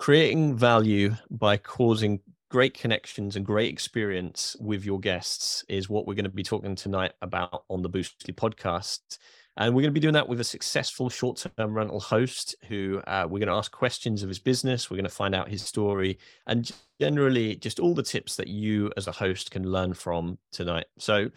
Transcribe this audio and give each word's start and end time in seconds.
creating 0.00 0.56
value 0.56 1.14
by 1.30 1.58
causing 1.58 2.18
great 2.48 2.72
connections 2.72 3.36
and 3.36 3.44
great 3.44 3.70
experience 3.70 4.56
with 4.58 4.82
your 4.82 4.98
guests 4.98 5.62
is 5.68 5.90
what 5.90 6.06
we're 6.06 6.14
going 6.14 6.24
to 6.24 6.30
be 6.30 6.42
talking 6.42 6.74
tonight 6.74 7.12
about 7.20 7.64
on 7.68 7.82
the 7.82 7.90
Boostly 7.90 8.34
podcast. 8.34 9.18
And 9.58 9.74
we're 9.74 9.82
going 9.82 9.92
to 9.92 9.94
be 9.94 10.00
doing 10.00 10.14
that 10.14 10.26
with 10.26 10.40
a 10.40 10.44
successful 10.44 11.10
short 11.10 11.44
term 11.58 11.74
rental 11.74 12.00
host 12.00 12.54
who 12.66 13.02
uh, 13.06 13.26
we're 13.28 13.40
going 13.40 13.48
to 13.50 13.54
ask 13.54 13.70
questions 13.72 14.22
of 14.22 14.30
his 14.30 14.38
business. 14.38 14.90
We're 14.90 14.96
going 14.96 15.04
to 15.04 15.10
find 15.10 15.34
out 15.34 15.50
his 15.50 15.62
story 15.62 16.18
and 16.46 16.70
generally 16.98 17.56
just 17.56 17.78
all 17.78 17.94
the 17.94 18.02
tips 18.02 18.36
that 18.36 18.48
you 18.48 18.90
as 18.96 19.06
a 19.06 19.12
host 19.12 19.50
can 19.50 19.70
learn 19.70 19.92
from 19.92 20.38
tonight. 20.50 20.86
So, 20.98 21.30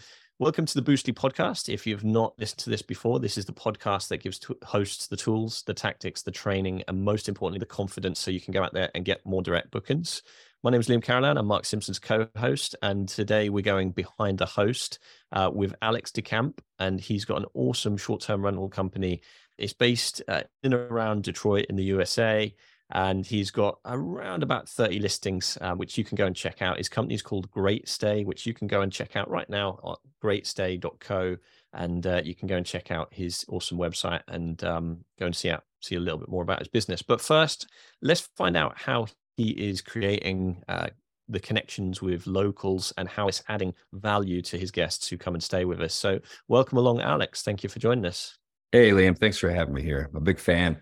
Welcome 0.43 0.65
to 0.65 0.81
the 0.81 0.91
Boostly 0.91 1.13
podcast. 1.13 1.73
If 1.73 1.87
you've 1.87 2.03
not 2.03 2.37
listened 2.37 2.59
to 2.59 2.69
this 2.69 2.81
before, 2.81 3.17
this 3.21 3.37
is 3.37 3.45
the 3.45 3.53
podcast 3.53 4.09
that 4.09 4.17
gives 4.17 4.45
hosts 4.65 5.07
the 5.07 5.15
tools, 5.15 5.63
the 5.65 5.73
tactics, 5.73 6.21
the 6.21 6.31
training, 6.31 6.83
and 6.89 7.01
most 7.01 7.29
importantly, 7.29 7.59
the 7.59 7.65
confidence 7.65 8.19
so 8.19 8.29
you 8.29 8.41
can 8.41 8.51
go 8.51 8.61
out 8.61 8.73
there 8.73 8.91
and 8.93 9.05
get 9.05 9.25
more 9.25 9.41
direct 9.41 9.71
bookings. 9.71 10.21
My 10.61 10.69
name 10.69 10.81
is 10.81 10.89
Liam 10.89 11.01
Carolan. 11.01 11.37
I'm 11.37 11.45
Mark 11.45 11.63
Simpson's 11.63 11.97
co 11.97 12.27
host. 12.35 12.75
And 12.81 13.07
today 13.07 13.47
we're 13.47 13.61
going 13.61 13.91
behind 13.91 14.37
the 14.37 14.45
host 14.45 14.99
uh, 15.31 15.49
with 15.53 15.75
Alex 15.81 16.11
DeCamp. 16.11 16.59
And 16.77 16.99
he's 16.99 17.23
got 17.23 17.37
an 17.37 17.45
awesome 17.53 17.95
short 17.95 18.19
term 18.19 18.43
rental 18.43 18.67
company. 18.67 19.21
It's 19.57 19.71
based 19.71 20.21
uh, 20.27 20.41
in 20.61 20.73
and 20.73 20.91
around 20.91 21.23
Detroit 21.23 21.67
in 21.69 21.77
the 21.77 21.85
USA 21.85 22.53
and 22.93 23.25
he's 23.25 23.49
got 23.49 23.79
around 23.85 24.43
about 24.43 24.69
30 24.69 24.99
listings 24.99 25.57
uh, 25.61 25.73
which 25.73 25.97
you 25.97 26.03
can 26.03 26.15
go 26.15 26.27
and 26.27 26.35
check 26.35 26.61
out. 26.61 26.77
His 26.77 26.89
company 26.89 27.15
is 27.15 27.21
called 27.21 27.49
great 27.51 27.89
stay 27.89 28.23
which 28.23 28.45
you 28.45 28.53
can 28.53 28.67
go 28.67 28.81
and 28.81 28.91
check 28.91 29.15
out 29.15 29.29
right 29.29 29.49
now 29.49 29.79
at 29.85 29.97
greatstay.co 30.23 31.35
and 31.73 32.07
uh, 32.07 32.21
you 32.23 32.35
can 32.35 32.47
go 32.47 32.55
and 32.55 32.65
check 32.65 32.91
out 32.91 33.11
his 33.11 33.43
awesome 33.49 33.77
website 33.77 34.21
and 34.27 34.63
um, 34.63 34.99
go 35.19 35.25
and 35.25 35.35
see 35.35 35.49
out 35.49 35.63
see 35.81 35.95
a 35.95 35.99
little 35.99 36.19
bit 36.19 36.29
more 36.29 36.43
about 36.43 36.59
his 36.59 36.67
business. 36.67 37.01
But 37.01 37.19
first 37.19 37.67
let's 38.01 38.29
find 38.37 38.55
out 38.55 38.77
how 38.77 39.07
he 39.35 39.49
is 39.49 39.81
creating 39.81 40.63
uh, 40.69 40.87
the 41.27 41.39
connections 41.39 42.01
with 42.01 42.27
locals 42.27 42.93
and 42.97 43.09
how 43.09 43.27
it's 43.27 43.43
adding 43.49 43.73
value 43.93 44.41
to 44.43 44.57
his 44.57 44.69
guests 44.69 45.07
who 45.07 45.17
come 45.17 45.33
and 45.33 45.43
stay 45.43 45.65
with 45.65 45.81
us. 45.81 45.95
So 45.95 46.19
welcome 46.47 46.77
along 46.77 47.01
alex. 47.01 47.41
Thank 47.41 47.63
you 47.63 47.69
for 47.69 47.79
joining 47.79 48.05
us. 48.05 48.37
Hey 48.71 48.91
liam. 48.91 49.17
Thanks 49.17 49.39
for 49.39 49.49
having 49.49 49.73
me 49.73 49.81
here. 49.81 50.09
I'm 50.11 50.17
a 50.17 50.21
big 50.21 50.39
fan 50.39 50.79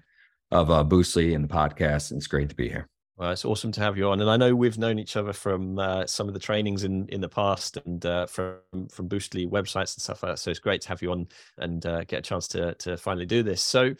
of 0.52 0.70
uh, 0.70 0.84
Boostly 0.84 1.36
and 1.36 1.44
the 1.44 1.54
podcast. 1.54 2.12
And 2.12 2.18
it's 2.18 2.28
great 2.28 2.50
to 2.50 2.56
be 2.56 2.70
here. 2.70 2.88
Well, 3.18 3.30
it's 3.30 3.46
awesome 3.46 3.72
to 3.74 3.82
have 3.82 4.00
you 4.00 4.10
on, 4.10 4.20
and 4.20 4.30
I 4.32 4.36
know 4.36 4.56
we've 4.56 4.80
known 4.80 4.98
each 4.98 5.16
other 5.16 5.32
from 5.32 5.78
uh, 5.78 6.08
some 6.08 6.28
of 6.28 6.34
the 6.34 6.40
trainings 6.40 6.84
in 6.84 7.08
in 7.10 7.22
the 7.22 7.30
past, 7.30 7.78
and 7.86 8.04
uh, 8.04 8.26
from 8.26 8.58
from 8.90 9.08
Boostly 9.08 9.48
websites 9.48 9.96
and 9.96 10.02
stuff 10.02 10.24
like 10.24 10.32
that. 10.32 10.40
So 10.40 10.50
it's 10.50 10.60
great 10.60 10.82
to 10.82 10.90
have 10.90 11.04
you 11.04 11.12
on 11.12 11.28
and 11.60 11.86
uh, 11.86 12.04
get 12.06 12.20
a 12.20 12.22
chance 12.24 12.48
to 12.50 12.74
to 12.76 12.98
finally 12.98 13.28
do 13.28 13.44
this. 13.44 13.62
So, 13.62 13.94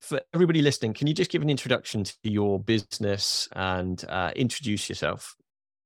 for 0.00 0.20
everybody 0.32 0.62
listening, 0.62 0.94
can 0.94 1.08
you 1.08 1.14
just 1.14 1.32
give 1.32 1.42
an 1.42 1.50
introduction 1.50 2.04
to 2.04 2.14
your 2.22 2.60
business 2.60 3.48
and 3.56 4.04
uh, 4.08 4.30
introduce 4.36 4.88
yourself? 4.88 5.34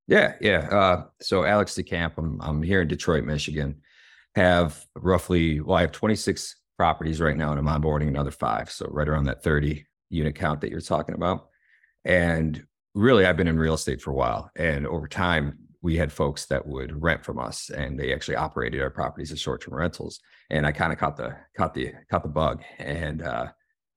Yeah, 0.06 0.34
yeah. 0.42 0.68
Uh, 0.70 1.04
so 1.22 1.44
Alex 1.44 1.74
DeCamp, 1.74 2.18
I'm 2.18 2.42
I'm 2.42 2.62
here 2.62 2.82
in 2.82 2.88
Detroit, 2.88 3.24
Michigan. 3.24 3.80
Have 4.34 4.84
roughly 4.96 5.60
well, 5.60 5.78
I 5.78 5.80
have 5.80 5.92
26 5.92 6.56
properties 6.76 7.22
right 7.22 7.38
now, 7.38 7.52
and 7.52 7.58
I'm 7.58 7.82
onboarding 7.82 8.08
another 8.08 8.32
five, 8.32 8.70
so 8.70 8.86
right 8.90 9.08
around 9.08 9.24
that 9.24 9.42
30 9.42 9.86
unit 10.12 10.34
count 10.34 10.60
that 10.60 10.70
you're 10.70 10.80
talking 10.80 11.14
about. 11.14 11.48
And 12.04 12.64
really, 12.94 13.26
I've 13.26 13.36
been 13.36 13.48
in 13.48 13.58
real 13.58 13.74
estate 13.74 14.02
for 14.02 14.10
a 14.10 14.16
while. 14.16 14.50
And 14.56 14.86
over 14.86 15.08
time, 15.08 15.58
we 15.82 15.96
had 15.96 16.12
folks 16.12 16.46
that 16.46 16.66
would 16.66 17.02
rent 17.02 17.24
from 17.24 17.38
us 17.38 17.68
and 17.70 17.98
they 17.98 18.12
actually 18.12 18.36
operated 18.36 18.80
our 18.80 18.90
properties 18.90 19.32
as 19.32 19.40
short-term 19.40 19.74
rentals. 19.74 20.20
And 20.50 20.64
I 20.64 20.72
kind 20.72 20.92
of 20.92 20.98
caught 20.98 21.16
the 21.16 21.36
caught 21.56 21.74
the 21.74 21.92
caught 22.10 22.22
the 22.22 22.28
bug. 22.28 22.62
And 22.78 23.22
uh, 23.22 23.48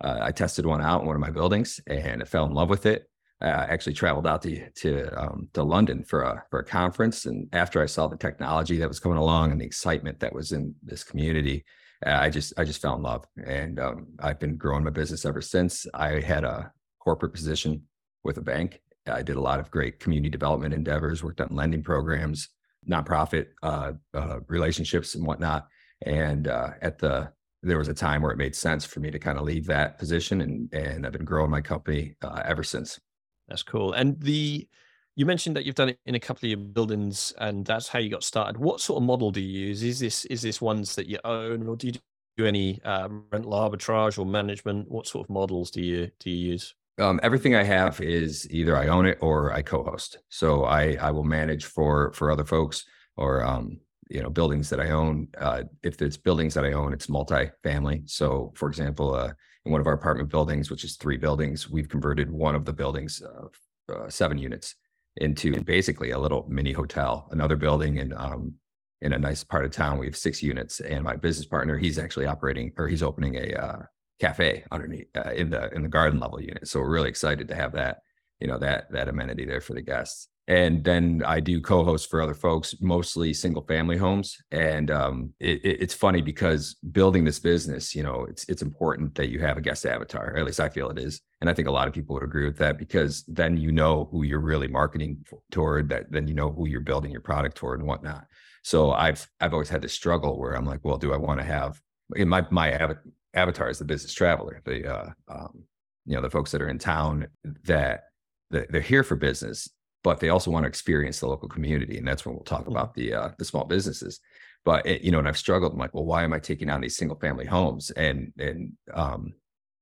uh, 0.03 0.17
I 0.21 0.31
tested 0.31 0.65
one 0.65 0.81
out 0.81 1.01
in 1.01 1.07
one 1.07 1.15
of 1.15 1.21
my 1.21 1.29
buildings 1.29 1.79
and 1.87 2.21
I 2.21 2.25
fell 2.25 2.45
in 2.45 2.53
love 2.53 2.69
with 2.69 2.85
it. 2.85 3.07
I 3.41 3.47
actually 3.47 3.93
traveled 3.93 4.27
out 4.27 4.41
to 4.43 4.69
to 4.69 5.21
um, 5.21 5.49
to 5.53 5.63
London 5.63 6.03
for 6.03 6.21
a 6.23 6.43
for 6.49 6.59
a 6.59 6.65
conference, 6.65 7.25
and 7.25 7.49
after 7.51 7.81
I 7.81 7.85
saw 7.85 8.07
the 8.07 8.17
technology 8.17 8.77
that 8.77 8.87
was 8.87 8.99
coming 8.99 9.17
along 9.17 9.51
and 9.51 9.59
the 9.59 9.65
excitement 9.65 10.19
that 10.21 10.33
was 10.33 10.53
in 10.53 10.73
this 10.81 11.03
community, 11.03 11.65
I 12.03 12.29
just 12.29 12.53
I 12.57 12.63
just 12.63 12.81
fell 12.81 12.95
in 12.95 13.01
love, 13.01 13.25
and 13.45 13.79
um, 13.79 14.07
I've 14.19 14.39
been 14.39 14.57
growing 14.57 14.83
my 14.83 14.89
business 14.89 15.25
ever 15.25 15.41
since. 15.41 15.87
I 15.93 16.19
had 16.19 16.43
a 16.43 16.71
corporate 16.99 17.33
position 17.33 17.83
with 18.23 18.37
a 18.37 18.41
bank. 18.41 18.81
I 19.07 19.21
did 19.21 19.35
a 19.35 19.41
lot 19.41 19.59
of 19.59 19.71
great 19.71 19.99
community 19.99 20.29
development 20.29 20.73
endeavors, 20.73 21.23
worked 21.23 21.41
on 21.41 21.55
lending 21.55 21.83
programs, 21.83 22.49
nonprofit 22.89 23.47
uh, 23.63 23.93
uh, 24.13 24.39
relationships, 24.47 25.15
and 25.15 25.25
whatnot. 25.25 25.67
And 26.01 26.47
uh, 26.47 26.71
at 26.81 26.97
the 26.99 27.31
there 27.63 27.77
was 27.77 27.87
a 27.87 27.93
time 27.93 28.21
where 28.21 28.31
it 28.31 28.37
made 28.37 28.55
sense 28.55 28.85
for 28.85 28.99
me 28.99 29.09
to 29.09 29.17
kind 29.17 29.37
of 29.37 29.45
leave 29.45 29.65
that 29.67 29.97
position, 29.97 30.41
and 30.41 30.73
and 30.73 31.05
I've 31.05 31.13
been 31.13 31.25
growing 31.25 31.51
my 31.51 31.61
company 31.61 32.15
uh, 32.21 32.41
ever 32.45 32.63
since. 32.63 32.99
That's 33.47 33.63
cool. 33.63 33.93
And 33.93 34.19
the 34.19 34.67
you 35.15 35.25
mentioned 35.25 35.55
that 35.55 35.65
you've 35.65 35.75
done 35.75 35.89
it 35.89 35.99
in 36.05 36.15
a 36.15 36.19
couple 36.19 36.45
of 36.45 36.49
your 36.49 36.59
buildings, 36.59 37.33
and 37.37 37.65
that's 37.65 37.87
how 37.87 37.99
you 37.99 38.09
got 38.09 38.23
started. 38.23 38.57
What 38.57 38.81
sort 38.81 38.97
of 38.97 39.03
model 39.03 39.31
do 39.31 39.39
you 39.39 39.67
use? 39.67 39.81
Is 39.81 39.99
this 39.99 40.25
is 40.25 40.41
this 40.41 40.61
ones 40.61 40.95
that 40.95 41.07
you 41.07 41.19
own, 41.23 41.67
or 41.67 41.77
do 41.77 41.87
you 41.87 41.93
do 42.37 42.45
any 42.45 42.81
uh, 42.83 43.07
rental 43.31 43.53
arbitrage 43.53 44.19
or 44.19 44.25
management? 44.25 44.91
What 44.91 45.07
sort 45.07 45.25
of 45.25 45.29
models 45.29 45.71
do 45.71 45.81
you 45.81 46.11
do 46.19 46.29
you 46.29 46.51
use? 46.51 46.75
Um, 46.97 47.19
everything 47.23 47.55
I 47.55 47.63
have 47.63 47.99
is 47.99 48.49
either 48.51 48.77
I 48.77 48.87
own 48.87 49.05
it 49.05 49.17
or 49.21 49.51
I 49.53 49.61
co-host. 49.61 50.19
So 50.29 50.65
I 50.65 50.97
I 51.01 51.11
will 51.11 51.23
manage 51.23 51.65
for 51.65 52.11
for 52.13 52.29
other 52.29 52.45
folks 52.45 52.85
or 53.15 53.43
um, 53.43 53.79
you 54.09 54.21
know 54.21 54.29
buildings 54.29 54.69
that 54.69 54.81
I 54.81 54.89
own. 54.89 55.29
Uh, 55.37 55.63
if 55.81 56.01
it's 56.01 56.17
buildings 56.17 56.53
that 56.55 56.65
I 56.65 56.73
own, 56.73 56.91
it's 56.91 57.07
multi-family. 57.07 58.03
So 58.05 58.51
for 58.55 58.67
example, 58.67 59.15
uh, 59.15 59.31
in 59.65 59.71
one 59.71 59.79
of 59.79 59.87
our 59.87 59.93
apartment 59.93 60.29
buildings, 60.29 60.69
which 60.69 60.83
is 60.83 60.97
three 60.97 61.17
buildings, 61.17 61.69
we've 61.69 61.89
converted 61.89 62.29
one 62.29 62.55
of 62.55 62.65
the 62.65 62.73
buildings, 62.73 63.21
uh, 63.21 63.93
uh 63.93 64.09
seven 64.09 64.37
units, 64.37 64.75
into 65.17 65.61
basically 65.61 66.11
a 66.11 66.19
little 66.19 66.45
mini 66.49 66.73
hotel, 66.73 67.27
another 67.31 67.55
building 67.55 67.97
in 67.97 68.13
um, 68.13 68.53
in 69.01 69.13
a 69.13 69.19
nice 69.19 69.43
part 69.43 69.65
of 69.65 69.71
town. 69.71 69.99
We 69.99 70.07
have 70.07 70.17
six 70.17 70.41
units, 70.41 70.79
and 70.79 71.03
my 71.03 71.15
business 71.15 71.45
partner, 71.45 71.77
he's 71.77 71.99
actually 71.99 72.25
operating 72.25 72.73
or 72.77 72.87
he's 72.87 73.03
opening 73.03 73.35
a 73.35 73.53
uh, 73.53 73.79
cafe 74.19 74.63
underneath 74.71 75.07
uh, 75.15 75.31
in 75.31 75.49
the 75.49 75.73
in 75.73 75.83
the 75.83 75.89
garden 75.89 76.19
level 76.19 76.41
unit. 76.41 76.67
So 76.67 76.79
we're 76.79 76.91
really 76.91 77.09
excited 77.09 77.47
to 77.49 77.55
have 77.55 77.73
that, 77.73 77.99
you 78.39 78.47
know, 78.47 78.59
that 78.59 78.91
that 78.91 79.07
amenity 79.07 79.45
there 79.45 79.61
for 79.61 79.73
the 79.73 79.81
guests 79.81 80.27
and 80.47 80.83
then 80.83 81.23
I 81.25 81.39
do 81.39 81.59
co-host 81.59 82.09
for 82.09 82.21
other 82.21 82.35
folks, 82.35 82.75
mostly 82.79 83.33
single 83.33 83.63
family 83.63 83.97
homes. 83.97 84.37
And 84.51 84.91
um, 84.91 85.33
it, 85.39 85.61
it's 85.63 85.93
funny 85.93 86.21
because 86.21 86.75
building 86.91 87.23
this 87.23 87.39
business, 87.39 87.95
you 87.95 88.03
know, 88.03 88.25
it's 88.29 88.47
it's 88.47 88.61
important 88.61 89.15
that 89.15 89.29
you 89.29 89.39
have 89.39 89.57
a 89.57 89.61
guest 89.61 89.85
avatar. 89.85 90.35
At 90.37 90.45
least 90.45 90.59
I 90.59 90.69
feel 90.69 90.89
it 90.91 90.99
is, 90.99 91.21
and 91.41 91.49
I 91.49 91.53
think 91.53 91.67
a 91.67 91.71
lot 91.71 91.87
of 91.87 91.95
people 91.95 92.13
would 92.13 92.23
agree 92.23 92.45
with 92.45 92.57
that 92.57 92.77
because 92.77 93.23
then 93.27 93.57
you 93.57 93.71
know 93.71 94.07
who 94.11 94.23
you're 94.23 94.39
really 94.39 94.67
marketing 94.67 95.25
toward. 95.49 95.89
That 95.89 96.11
then 96.11 96.27
you 96.27 96.35
know 96.35 96.51
who 96.51 96.67
you're 96.67 96.81
building 96.81 97.11
your 97.11 97.21
product 97.21 97.57
toward 97.57 97.79
and 97.79 97.87
whatnot. 97.87 98.25
So 98.63 98.91
I've 98.91 99.27
I've 99.41 99.53
always 99.53 99.69
had 99.69 99.81
this 99.81 99.93
struggle 99.93 100.39
where 100.39 100.53
I'm 100.53 100.65
like, 100.65 100.81
well, 100.83 100.97
do 100.97 101.11
I 101.11 101.17
want 101.17 101.39
to 101.39 101.45
have 101.45 101.81
my 102.15 102.45
my 102.51 102.95
avatar 103.33 103.69
is 103.69 103.79
the 103.79 103.85
business 103.85 104.13
traveler, 104.13 104.61
the 104.63 104.93
uh, 104.93 105.09
um, 105.27 105.63
you 106.05 106.15
know 106.15 106.21
the 106.21 106.29
folks 106.29 106.51
that 106.51 106.61
are 106.61 106.69
in 106.69 106.77
town 106.77 107.27
that 107.63 108.03
they're 108.51 108.79
here 108.79 109.03
for 109.03 109.15
business 109.15 109.69
but 110.05 110.19
they 110.19 110.29
also 110.29 110.51
want 110.51 110.65
to 110.65 110.67
experience 110.67 111.19
the 111.19 111.27
local 111.27 111.49
community. 111.49 111.97
And 111.97 112.07
that's 112.07 112.27
when 112.27 112.35
we'll 112.35 112.43
talk 112.43 112.61
mm-hmm. 112.61 112.73
about 112.73 112.93
the 112.93 113.15
uh, 113.15 113.29
the 113.39 113.43
small 113.43 113.65
businesses. 113.65 114.19
But 114.63 114.85
it, 114.85 115.01
you 115.01 115.11
know, 115.11 115.17
and 115.17 115.27
I've 115.27 115.37
struggled. 115.37 115.73
I'm 115.73 115.79
like, 115.79 115.95
well, 115.95 116.05
why 116.05 116.23
am 116.23 116.31
I 116.31 116.37
taking 116.37 116.69
on 116.69 116.79
these 116.79 116.95
single 116.95 117.17
family 117.17 117.45
homes? 117.45 117.89
And 117.89 118.31
and 118.37 118.73
um, 118.93 119.33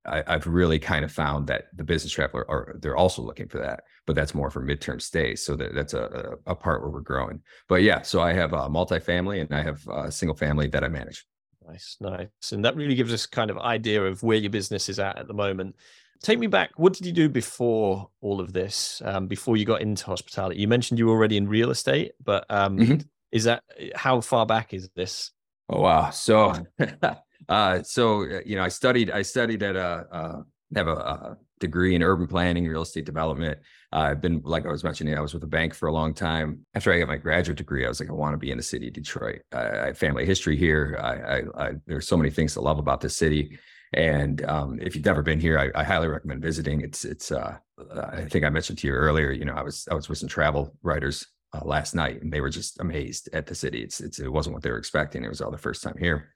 I, 0.05 0.23
have 0.25 0.47
really 0.47 0.79
kind 0.79 1.03
of 1.03 1.11
found 1.11 1.47
that 1.47 1.65
the 1.75 1.83
business 1.83 2.13
traveler 2.13 2.49
are 2.49 2.77
they're 2.79 2.95
also 2.95 3.21
looking 3.21 3.49
for 3.49 3.59
that, 3.59 3.83
but 4.07 4.15
that's 4.15 4.33
more 4.33 4.49
for 4.49 4.65
midterm 4.65 5.01
stays. 5.01 5.45
So 5.45 5.57
that, 5.57 5.75
that's 5.75 5.93
a, 5.93 6.37
a 6.47 6.55
part 6.55 6.81
where 6.81 6.89
we're 6.89 7.01
growing. 7.01 7.41
But 7.67 7.83
yeah, 7.83 8.01
so 8.01 8.21
I 8.21 8.31
have 8.31 8.53
a 8.53 8.69
multifamily 8.69 9.41
and 9.41 9.53
I 9.53 9.61
have 9.61 9.85
a 9.89 10.09
single 10.09 10.37
family 10.37 10.67
that 10.67 10.85
I 10.85 10.87
manage. 10.87 11.25
Nice, 11.67 11.97
nice, 11.99 12.51
and 12.53 12.63
that 12.63 12.77
really 12.77 12.95
gives 12.95 13.13
us 13.13 13.25
kind 13.25 13.49
of 13.51 13.57
idea 13.57 14.03
of 14.05 14.23
where 14.23 14.37
your 14.37 14.51
business 14.51 14.87
is 14.87 14.99
at 14.99 15.17
at 15.17 15.27
the 15.27 15.33
moment 15.33 15.75
take 16.23 16.39
me 16.39 16.47
back. 16.47 16.71
What 16.77 16.93
did 16.93 17.05
you 17.05 17.11
do 17.11 17.29
before 17.29 18.09
all 18.21 18.39
of 18.39 18.53
this? 18.53 19.01
Um, 19.05 19.27
before 19.27 19.57
you 19.57 19.65
got 19.65 19.81
into 19.81 20.05
hospitality, 20.05 20.59
you 20.59 20.67
mentioned 20.67 20.97
you 20.97 21.05
were 21.05 21.13
already 21.13 21.37
in 21.37 21.47
real 21.47 21.69
estate, 21.69 22.13
but 22.23 22.45
um, 22.49 22.77
mm-hmm. 22.77 22.95
is 23.31 23.43
that 23.43 23.63
how 23.93 24.21
far 24.21 24.45
back 24.45 24.73
is 24.73 24.89
this? 24.95 25.31
Oh 25.69 25.81
wow! 25.81 26.09
So, 26.09 26.53
uh, 27.49 27.83
so 27.83 28.23
uh, 28.23 28.39
you 28.45 28.55
know, 28.55 28.63
I 28.63 28.69
studied. 28.69 29.11
I 29.11 29.21
studied 29.21 29.61
at 29.61 29.75
a 29.75 30.07
uh, 30.11 30.41
have 30.75 30.87
a, 30.87 30.95
a, 30.95 31.37
degree 31.59 31.95
in 31.95 32.03
urban 32.03 32.27
planning, 32.27 32.67
real 32.67 32.81
estate 32.81 33.05
development. 33.05 33.57
Uh, 33.93 33.99
I've 33.99 34.19
been, 34.19 34.41
like 34.43 34.65
I 34.65 34.69
was 34.69 34.83
mentioning, 34.83 35.15
I 35.17 35.21
was 35.21 35.33
with 35.33 35.43
a 35.43 35.47
bank 35.47 35.73
for 35.73 35.87
a 35.87 35.93
long 35.93 36.13
time. 36.13 36.65
After 36.73 36.91
I 36.91 36.99
got 36.99 37.07
my 37.07 37.15
graduate 37.15 37.57
degree, 37.57 37.85
I 37.85 37.87
was 37.87 38.01
like, 38.01 38.09
I 38.09 38.13
want 38.13 38.33
to 38.33 38.37
be 38.37 38.51
in 38.51 38.57
the 38.57 38.63
city 38.63 38.87
of 38.87 38.93
Detroit. 38.93 39.43
I, 39.53 39.69
I 39.69 39.85
have 39.85 39.97
family 39.97 40.25
history 40.25 40.57
here. 40.57 40.99
I, 41.01 41.13
I, 41.13 41.67
I, 41.67 41.71
there's 41.85 42.05
so 42.05 42.17
many 42.17 42.31
things 42.31 42.53
to 42.55 42.61
love 42.61 42.79
about 42.79 42.99
this 42.99 43.15
city. 43.15 43.57
And 43.93 44.43
um, 44.45 44.79
if 44.81 44.95
you've 44.95 45.05
never 45.05 45.21
been 45.21 45.39
here, 45.39 45.59
I, 45.59 45.69
I, 45.79 45.83
highly 45.83 46.07
recommend 46.07 46.41
visiting. 46.41 46.81
It's 46.81 47.05
it's. 47.05 47.31
Uh, 47.31 47.57
I 47.95 48.25
think 48.25 48.43
I 48.43 48.49
mentioned 48.49 48.79
to 48.79 48.87
you 48.87 48.93
earlier. 48.93 49.31
You 49.31 49.45
know, 49.45 49.53
I 49.53 49.61
was 49.61 49.87
I 49.89 49.93
was 49.93 50.09
with 50.09 50.17
some 50.17 50.29
travel 50.29 50.75
writers 50.81 51.27
uh, 51.53 51.61
last 51.63 51.93
night, 51.93 52.21
and 52.21 52.31
they 52.31 52.41
were 52.41 52.49
just 52.49 52.79
amazed 52.79 53.29
at 53.33 53.45
the 53.45 53.55
city. 53.55 53.83
It's 53.83 54.01
it's 54.01 54.19
it 54.19 54.31
wasn't 54.31 54.55
what 54.55 54.63
they 54.63 54.71
were 54.71 54.77
expecting. 54.77 55.23
It 55.23 55.29
was 55.29 55.41
all 55.41 55.51
the 55.51 55.57
first 55.57 55.83
time 55.83 55.95
here, 55.99 56.33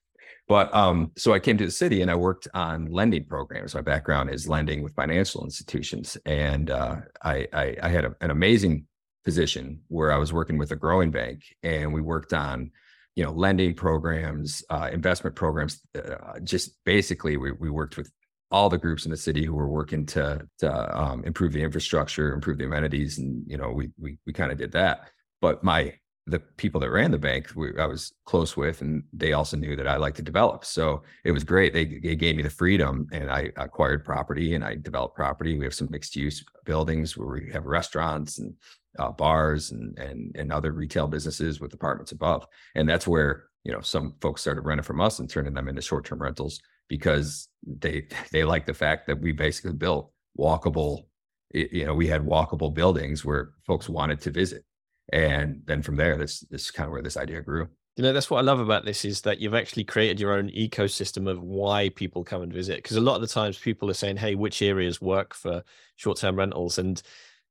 But 0.48 0.74
um, 0.74 1.12
so 1.18 1.34
I 1.34 1.40
came 1.40 1.58
to 1.58 1.66
the 1.66 1.72
city 1.72 2.02
and 2.02 2.12
I 2.12 2.16
worked 2.16 2.48
on 2.54 2.86
lending 2.92 3.26
programs. 3.26 3.76
My 3.76 3.82
background 3.82 4.30
is 4.30 4.48
lending 4.48 4.84
with 4.84 4.94
financial 4.96 5.44
institutions, 5.44 6.18
and 6.26 6.70
uh, 6.70 6.98
I, 7.24 7.48
I, 7.54 7.76
I 7.82 7.90
had 7.90 8.06
a, 8.06 8.16
an 8.22 8.32
amazing 8.32 8.86
position 9.26 9.82
where 9.88 10.12
I 10.12 10.18
was 10.18 10.32
working 10.32 10.58
with 10.58 10.72
a 10.72 10.76
growing 10.76 11.12
bank, 11.12 11.44
and 11.64 11.94
we 11.94 12.02
worked 12.02 12.34
on 12.34 12.72
you 13.18 13.24
know 13.24 13.32
lending 13.32 13.74
programs, 13.74 14.64
uh, 14.70 14.90
investment 14.94 15.36
programs. 15.36 15.82
Uh, 15.96 16.40
just 16.44 16.78
basically, 16.86 17.36
we 17.36 17.52
we 17.52 17.72
worked 17.72 17.98
with 17.98 18.12
all 18.52 18.70
the 18.70 18.78
groups 18.78 19.06
in 19.06 19.12
the 19.12 19.18
city 19.18 19.44
who 19.44 19.56
were 19.56 19.68
working 19.68 20.06
to 20.06 20.48
to 20.60 20.98
um, 20.98 21.24
improve 21.26 21.52
the 21.52 21.64
infrastructure, 21.64 22.32
improve 22.32 22.60
the 22.60 22.66
amenities, 22.66 23.18
and 23.18 23.44
you 23.48 23.58
know 23.58 23.72
we 23.72 23.90
we 24.00 24.20
we 24.28 24.34
kind 24.34 24.52
of 24.52 24.60
did 24.60 24.72
that. 24.74 25.10
But 25.42 25.64
my 25.64 25.96
the 26.28 26.40
people 26.58 26.80
that 26.82 26.92
ran 26.92 27.10
the 27.10 27.18
bank 27.18 27.50
we, 27.56 27.72
I 27.80 27.88
was 27.88 28.14
close 28.26 28.56
with, 28.56 28.82
and 28.82 29.04
they 29.12 29.34
also 29.34 29.58
knew 29.58 29.76
that 29.78 29.88
I 29.88 29.96
like 29.96 30.14
to 30.16 30.22
develop. 30.22 30.64
So 30.64 31.02
it 31.24 31.32
was 31.32 31.44
great. 31.44 31.74
They, 31.74 31.86
they 31.86 32.16
gave 32.16 32.36
me 32.36 32.44
the 32.44 32.50
freedom, 32.50 33.08
and 33.12 33.32
I 33.32 33.52
acquired 33.56 34.06
property 34.06 34.54
and 34.54 34.64
I 34.64 34.76
developed 34.76 35.16
property. 35.16 35.58
We 35.58 35.64
have 35.64 35.74
some 35.74 35.88
mixed 35.90 36.16
use 36.18 36.44
buildings 36.66 37.18
where 37.18 37.30
we 37.30 37.50
have 37.52 37.66
restaurants 37.66 38.40
and 38.40 38.54
uh, 38.98 39.12
bars 39.12 39.72
and 39.72 39.98
and 39.98 40.36
and 40.36 40.52
other 40.52 40.72
retail 40.72 41.08
businesses 41.08 41.60
with 41.60 41.74
apartments 41.74 42.12
above. 42.12 42.46
And 42.76 42.88
that's 42.88 43.08
where 43.08 43.46
you 43.64 43.72
know 43.72 43.82
some 43.82 44.16
folks 44.22 44.42
started 44.42 44.62
renting 44.62 44.84
from 44.84 45.02
us 45.02 45.20
and 45.20 45.30
turning 45.30 45.54
them 45.54 45.68
into 45.68 45.82
short 45.82 46.06
term 46.06 46.22
rentals 46.22 46.60
because 46.88 47.50
they 47.66 48.08
they 48.32 48.44
like 48.44 48.66
the 48.66 48.74
fact 48.74 49.08
that 49.08 49.20
we 49.20 49.32
basically 49.32 49.74
built 49.74 50.12
walkable. 50.38 51.06
You 51.54 51.86
know, 51.86 51.94
we 51.94 52.08
had 52.08 52.26
walkable 52.26 52.74
buildings 52.74 53.24
where 53.24 53.52
folks 53.66 53.88
wanted 53.88 54.20
to 54.22 54.32
visit 54.32 54.66
and 55.14 55.62
then 55.66 55.82
from 55.82 55.96
there 55.96 56.18
this 56.18 56.42
this 56.52 56.64
is 56.64 56.72
kind 56.72 56.88
of 56.88 56.92
where 56.92 57.02
this 57.02 57.18
idea 57.18 57.42
grew 57.42 57.68
you 57.96 58.04
know 58.04 58.12
that's 58.12 58.30
what 58.30 58.40
i 58.40 58.42
love 58.42 58.60
about 58.60 58.86
this 58.86 59.06
is 59.06 59.22
that 59.22 59.40
you've 59.40 59.54
actually 59.54 59.84
created 59.84 60.20
your 60.20 60.34
own 60.34 60.50
ecosystem 60.50 61.30
of 61.30 61.42
why 61.42 61.90
people 61.90 62.24
come 62.24 62.42
and 62.42 62.54
visit 62.54 62.78
because 62.78 62.98
a 62.98 63.02
lot 63.02 63.16
of 63.16 63.22
the 63.22 63.28
times 63.28 63.58
people 63.58 63.90
are 63.90 63.96
saying 63.96 64.18
hey 64.18 64.36
which 64.36 64.62
areas 64.62 65.02
work 65.02 65.34
for 65.34 65.64
short-term 65.96 66.36
rentals 66.36 66.78
and 66.78 67.02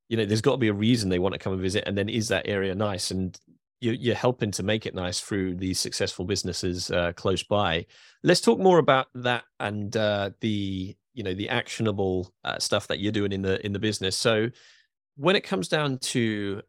you 0.09 0.17
know 0.17 0.25
there's 0.25 0.41
got 0.41 0.53
to 0.53 0.59
be 0.59 0.69
a 0.69 0.75
reason 0.75 1.09
they 1.09 1.19
want 1.19 1.33
to 1.33 1.39
come 1.39 1.53
and 1.53 1.63
visit 1.63 1.85
and 1.87 1.97
then 1.97 2.09
is 2.09 2.29
that 2.29 2.47
area 2.49 2.75
nice 2.75 3.11
and 3.11 3.39
you're 3.81 4.15
helping 4.15 4.51
to 4.51 4.63
make 4.63 4.87
it 4.87 4.95
nice 4.95 5.21
through 5.21 5.55
these 5.55 5.79
successful 5.79 6.25
businesses 6.25 6.91
uh, 6.91 7.13
close 7.13 7.43
by 7.43 7.85
let's 8.23 8.41
talk 8.41 8.59
more 8.59 8.79
about 8.79 9.07
that 9.15 9.45
and 9.61 9.97
uh, 9.97 10.31
the 10.41 10.97
you 11.13 11.23
know 11.23 11.35
the 11.35 11.49
actionable 11.49 12.33
uh, 12.45 12.59
stuff 12.59 12.87
that 12.87 13.01
you're 13.01 13.13
doing 13.13 13.33
in 13.33 13.43
the 13.43 13.65
in 13.65 13.73
the 13.73 13.79
business 13.79 14.17
so 14.17 14.49
when 15.17 15.37
it 15.37 15.45
comes 15.45 15.69
down 15.69 15.99
to 15.99 16.63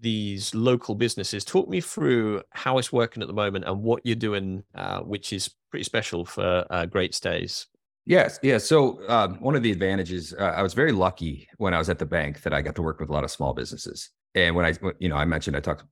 these 0.00 0.54
local 0.54 0.94
businesses. 0.94 1.44
Talk 1.44 1.68
me 1.68 1.80
through 1.80 2.42
how 2.50 2.78
it's 2.78 2.92
working 2.92 3.22
at 3.22 3.26
the 3.26 3.34
moment 3.34 3.64
and 3.64 3.82
what 3.82 4.04
you're 4.04 4.16
doing, 4.16 4.62
uh, 4.74 5.00
which 5.00 5.32
is 5.32 5.50
pretty 5.70 5.84
special 5.84 6.24
for 6.24 6.66
uh, 6.70 6.86
Great 6.86 7.14
Stays. 7.14 7.66
Yes, 8.08 8.38
yeah. 8.42 8.56
So 8.56 9.06
um, 9.10 9.34
one 9.34 9.54
of 9.54 9.62
the 9.62 9.70
advantages, 9.70 10.32
uh, 10.32 10.54
I 10.56 10.62
was 10.62 10.72
very 10.72 10.92
lucky 10.92 11.46
when 11.58 11.74
I 11.74 11.78
was 11.78 11.90
at 11.90 11.98
the 11.98 12.06
bank 12.06 12.40
that 12.42 12.54
I 12.54 12.62
got 12.62 12.74
to 12.76 12.82
work 12.82 13.00
with 13.00 13.10
a 13.10 13.12
lot 13.12 13.22
of 13.22 13.30
small 13.30 13.52
businesses. 13.52 14.08
And 14.34 14.56
when 14.56 14.64
I, 14.64 14.72
you 14.98 15.10
know, 15.10 15.16
I 15.16 15.26
mentioned 15.26 15.54
I 15.58 15.60
talked, 15.60 15.84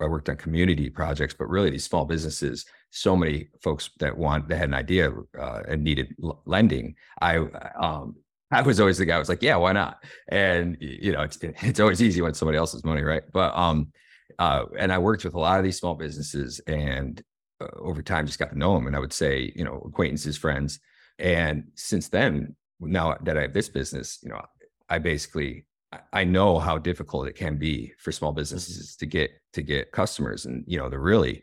I 0.00 0.06
worked 0.06 0.28
on 0.28 0.34
community 0.36 0.90
projects, 0.90 1.32
but 1.32 1.48
really 1.48 1.70
these 1.70 1.84
small 1.84 2.04
businesses, 2.04 2.66
so 2.90 3.16
many 3.16 3.50
folks 3.62 3.88
that 4.00 4.18
want, 4.18 4.48
that 4.48 4.56
had 4.56 4.68
an 4.68 4.74
idea 4.74 5.12
uh, 5.38 5.62
and 5.68 5.84
needed 5.84 6.12
l- 6.24 6.42
lending. 6.44 6.96
I 7.20 7.36
um, 7.80 8.16
I 8.52 8.62
was 8.62 8.80
always 8.80 8.98
the 8.98 9.04
guy 9.04 9.12
who 9.14 9.20
was 9.20 9.28
like, 9.28 9.42
yeah, 9.42 9.54
why 9.54 9.70
not? 9.70 10.02
And 10.26 10.76
you 10.80 11.12
know, 11.12 11.22
it's 11.22 11.38
it's 11.42 11.78
always 11.78 12.02
easy 12.02 12.20
when 12.20 12.34
somebody 12.34 12.58
else's 12.58 12.82
money, 12.82 13.02
right? 13.02 13.22
But 13.32 13.56
um, 13.56 13.92
uh, 14.40 14.64
and 14.76 14.92
I 14.92 14.98
worked 14.98 15.24
with 15.24 15.34
a 15.34 15.38
lot 15.38 15.58
of 15.60 15.64
these 15.64 15.78
small 15.78 15.94
businesses, 15.94 16.58
and 16.66 17.22
uh, 17.60 17.68
over 17.76 18.02
time, 18.02 18.26
just 18.26 18.40
got 18.40 18.50
to 18.50 18.58
know 18.58 18.74
them. 18.74 18.88
And 18.88 18.96
I 18.96 18.98
would 18.98 19.12
say, 19.12 19.52
you 19.54 19.62
know, 19.64 19.84
acquaintances, 19.86 20.36
friends. 20.36 20.80
And 21.20 21.64
since 21.74 22.08
then, 22.08 22.56
now 22.80 23.16
that 23.22 23.36
I 23.36 23.42
have 23.42 23.52
this 23.52 23.68
business, 23.68 24.18
you 24.22 24.30
know, 24.30 24.40
I 24.88 24.98
basically 24.98 25.66
I 26.12 26.24
know 26.24 26.58
how 26.58 26.78
difficult 26.78 27.26
it 27.26 27.34
can 27.34 27.56
be 27.56 27.92
for 27.98 28.12
small 28.12 28.30
mm-hmm. 28.30 28.40
businesses 28.40 28.96
to 28.96 29.06
get 29.06 29.30
to 29.54 29.62
get 29.62 29.92
customers, 29.92 30.46
and 30.46 30.64
you 30.66 30.78
know, 30.78 30.88
they're 30.88 31.00
really 31.00 31.42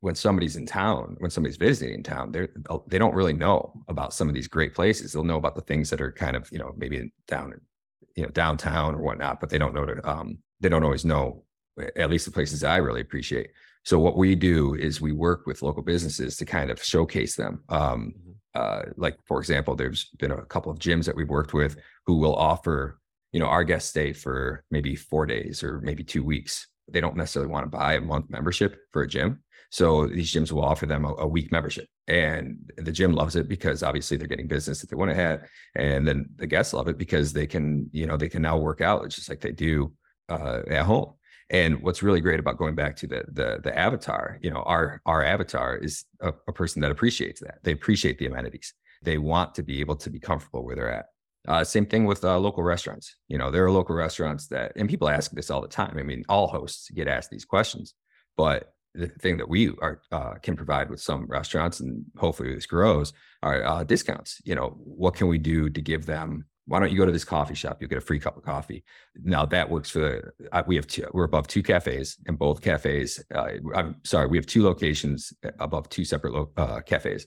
when 0.00 0.14
somebody's 0.14 0.56
in 0.56 0.66
town, 0.66 1.16
when 1.18 1.30
somebody's 1.30 1.56
visiting 1.56 1.94
in 1.94 2.02
town, 2.02 2.32
they're 2.32 2.48
oh, 2.70 2.84
they 2.88 2.98
don't 2.98 3.14
really 3.14 3.32
know 3.32 3.72
about 3.88 4.14
some 4.14 4.28
of 4.28 4.34
these 4.34 4.48
great 4.48 4.74
places. 4.74 5.12
They'll 5.12 5.24
know 5.24 5.36
about 5.36 5.54
the 5.54 5.62
things 5.62 5.90
that 5.90 6.00
are 6.00 6.12
kind 6.12 6.36
of 6.36 6.50
you 6.50 6.58
know 6.58 6.72
maybe 6.76 7.12
down, 7.28 7.54
you 8.16 8.22
know 8.22 8.30
downtown 8.30 8.94
or 8.94 9.02
whatnot, 9.02 9.40
but 9.40 9.50
they 9.50 9.58
don't 9.58 9.74
know 9.74 9.86
to 9.86 10.10
um 10.10 10.38
they 10.60 10.68
don't 10.68 10.84
always 10.84 11.04
know 11.04 11.44
at 11.96 12.10
least 12.10 12.24
the 12.24 12.30
places 12.30 12.64
I 12.64 12.76
really 12.76 13.00
appreciate. 13.00 13.50
So 13.84 13.98
what 13.98 14.16
we 14.16 14.34
do 14.34 14.74
is 14.74 15.00
we 15.00 15.12
work 15.12 15.46
with 15.46 15.60
local 15.60 15.82
businesses 15.82 16.36
to 16.38 16.46
kind 16.46 16.70
of 16.70 16.82
showcase 16.82 17.36
them. 17.36 17.62
Um. 17.68 18.14
Uh, 18.54 18.82
like 18.96 19.18
for 19.26 19.38
example, 19.40 19.74
there's 19.74 20.10
been 20.18 20.30
a 20.30 20.44
couple 20.44 20.70
of 20.70 20.78
gyms 20.78 21.04
that 21.06 21.16
we've 21.16 21.28
worked 21.28 21.54
with 21.54 21.76
who 22.06 22.18
will 22.18 22.34
offer 22.34 22.98
you 23.32 23.40
know 23.40 23.46
our 23.46 23.64
guests 23.64 23.90
stay 23.90 24.12
for 24.12 24.64
maybe 24.70 24.94
four 24.94 25.26
days 25.26 25.62
or 25.62 25.80
maybe 25.80 26.04
two 26.04 26.24
weeks. 26.24 26.68
They 26.88 27.00
don't 27.00 27.16
necessarily 27.16 27.50
want 27.50 27.64
to 27.64 27.76
buy 27.76 27.94
a 27.94 28.00
month 28.00 28.30
membership 28.30 28.76
for 28.92 29.02
a 29.02 29.08
gym 29.08 29.42
so 29.74 30.06
these 30.06 30.32
gyms 30.32 30.52
will 30.52 30.64
offer 30.64 30.86
them 30.86 31.04
a, 31.04 31.14
a, 31.14 31.26
week 31.26 31.50
membership, 31.50 31.88
and 32.06 32.58
the 32.76 32.92
gym 32.92 33.12
loves 33.12 33.34
it 33.34 33.48
because 33.48 33.82
obviously 33.82 34.16
they're 34.16 34.28
getting 34.28 34.46
business 34.46 34.80
that 34.80 34.88
they 34.88 34.94
want 34.94 35.10
to 35.10 35.16
have, 35.16 35.42
and 35.74 36.06
then 36.06 36.26
the 36.36 36.46
guests 36.46 36.72
love 36.72 36.86
it 36.86 36.96
because 36.96 37.32
they 37.32 37.48
can, 37.48 37.90
you 37.90 38.06
know, 38.06 38.16
they 38.16 38.28
can 38.28 38.42
now 38.42 38.56
work 38.56 38.80
out 38.80 39.08
just 39.08 39.28
like 39.28 39.40
they 39.40 39.50
do 39.50 39.92
uh, 40.28 40.60
at 40.68 40.86
home. 40.86 41.14
And 41.50 41.82
what's 41.82 42.02
really 42.02 42.20
great 42.20 42.40
about 42.40 42.56
going 42.56 42.74
back 42.74 42.96
to 42.96 43.06
the 43.06 43.24
the 43.30 43.60
the 43.62 43.78
avatar, 43.78 44.38
you 44.42 44.50
know, 44.50 44.62
our 44.62 45.00
our 45.04 45.22
avatar 45.22 45.76
is 45.76 46.04
a, 46.20 46.32
a 46.48 46.52
person 46.52 46.80
that 46.82 46.90
appreciates 46.90 47.40
that. 47.40 47.58
They 47.62 47.72
appreciate 47.72 48.18
the 48.18 48.26
amenities. 48.26 48.72
They 49.02 49.18
want 49.18 49.54
to 49.56 49.62
be 49.62 49.80
able 49.80 49.96
to 49.96 50.10
be 50.10 50.18
comfortable 50.18 50.64
where 50.64 50.76
they're 50.76 50.92
at. 50.92 51.06
Uh, 51.46 51.62
same 51.62 51.84
thing 51.84 52.06
with 52.06 52.24
uh, 52.24 52.38
local 52.38 52.62
restaurants. 52.62 53.16
You 53.28 53.36
know, 53.36 53.50
there 53.50 53.64
are 53.66 53.70
local 53.70 53.94
restaurants 53.94 54.46
that, 54.48 54.72
and 54.76 54.88
people 54.88 55.10
ask 55.10 55.30
this 55.32 55.50
all 55.50 55.60
the 55.60 55.68
time. 55.68 55.98
I 55.98 56.02
mean, 56.02 56.24
all 56.26 56.46
hosts 56.46 56.88
get 56.90 57.06
asked 57.06 57.30
these 57.30 57.44
questions, 57.44 57.92
but 58.38 58.74
the 58.94 59.08
thing 59.08 59.36
that 59.36 59.48
we 59.48 59.72
are 59.82 60.00
uh, 60.12 60.34
can 60.34 60.56
provide 60.56 60.88
with 60.88 61.00
some 61.00 61.26
restaurants 61.26 61.80
and 61.80 62.04
hopefully 62.16 62.54
this 62.54 62.66
grows 62.66 63.12
are 63.42 63.64
uh, 63.64 63.84
discounts 63.84 64.40
you 64.44 64.54
know 64.54 64.76
what 64.78 65.14
can 65.14 65.26
we 65.26 65.38
do 65.38 65.68
to 65.68 65.80
give 65.80 66.06
them 66.06 66.44
why 66.66 66.80
don't 66.80 66.90
you 66.90 66.96
go 66.96 67.06
to 67.06 67.12
this 67.12 67.24
coffee 67.24 67.54
shop? 67.54 67.78
You'll 67.80 67.90
get 67.90 67.98
a 67.98 68.02
free 68.02 68.18
cup 68.18 68.36
of 68.36 68.42
coffee. 68.42 68.84
Now 69.22 69.44
that 69.46 69.68
works 69.68 69.90
for 69.90 70.34
uh, 70.52 70.62
we 70.66 70.76
have 70.76 70.86
two 70.86 71.06
we're 71.12 71.24
above 71.24 71.46
two 71.46 71.62
cafes 71.62 72.16
and 72.26 72.38
both 72.38 72.62
cafes 72.62 73.22
uh, 73.34 73.48
i'm 73.74 73.96
sorry 74.04 74.28
we 74.28 74.38
have 74.38 74.46
two 74.46 74.62
locations 74.62 75.32
uh, 75.44 75.50
above 75.60 75.88
two 75.88 76.04
separate 76.04 76.32
lo- 76.32 76.50
uh, 76.56 76.80
cafes. 76.80 77.26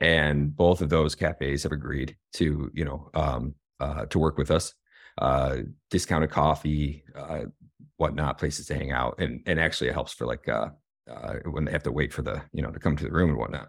And 0.00 0.56
both 0.56 0.80
of 0.80 0.88
those 0.88 1.14
cafes 1.14 1.62
have 1.64 1.72
agreed 1.72 2.16
to 2.34 2.70
you 2.72 2.84
know 2.84 3.10
um, 3.14 3.54
to 4.10 4.18
work 4.18 4.38
with 4.38 4.50
us 4.50 4.74
discounted 5.90 6.30
coffee 6.30 7.04
whatnot 7.96 8.38
places 8.38 8.66
to 8.66 8.74
hang 8.74 8.90
out. 8.90 9.14
And 9.18 9.42
and 9.46 9.60
actually 9.60 9.90
it 9.90 9.94
helps 9.94 10.12
for 10.12 10.26
like 10.26 10.48
uh, 10.48 10.70
when 11.44 11.64
they 11.64 11.72
have 11.72 11.82
to 11.84 11.92
wait 11.92 12.12
for 12.12 12.22
the 12.22 12.42
you 12.52 12.62
know 12.62 12.70
to 12.70 12.78
come 12.78 12.96
to 12.96 13.04
the 13.04 13.10
room 13.12 13.30
and 13.30 13.38
whatnot. 13.38 13.68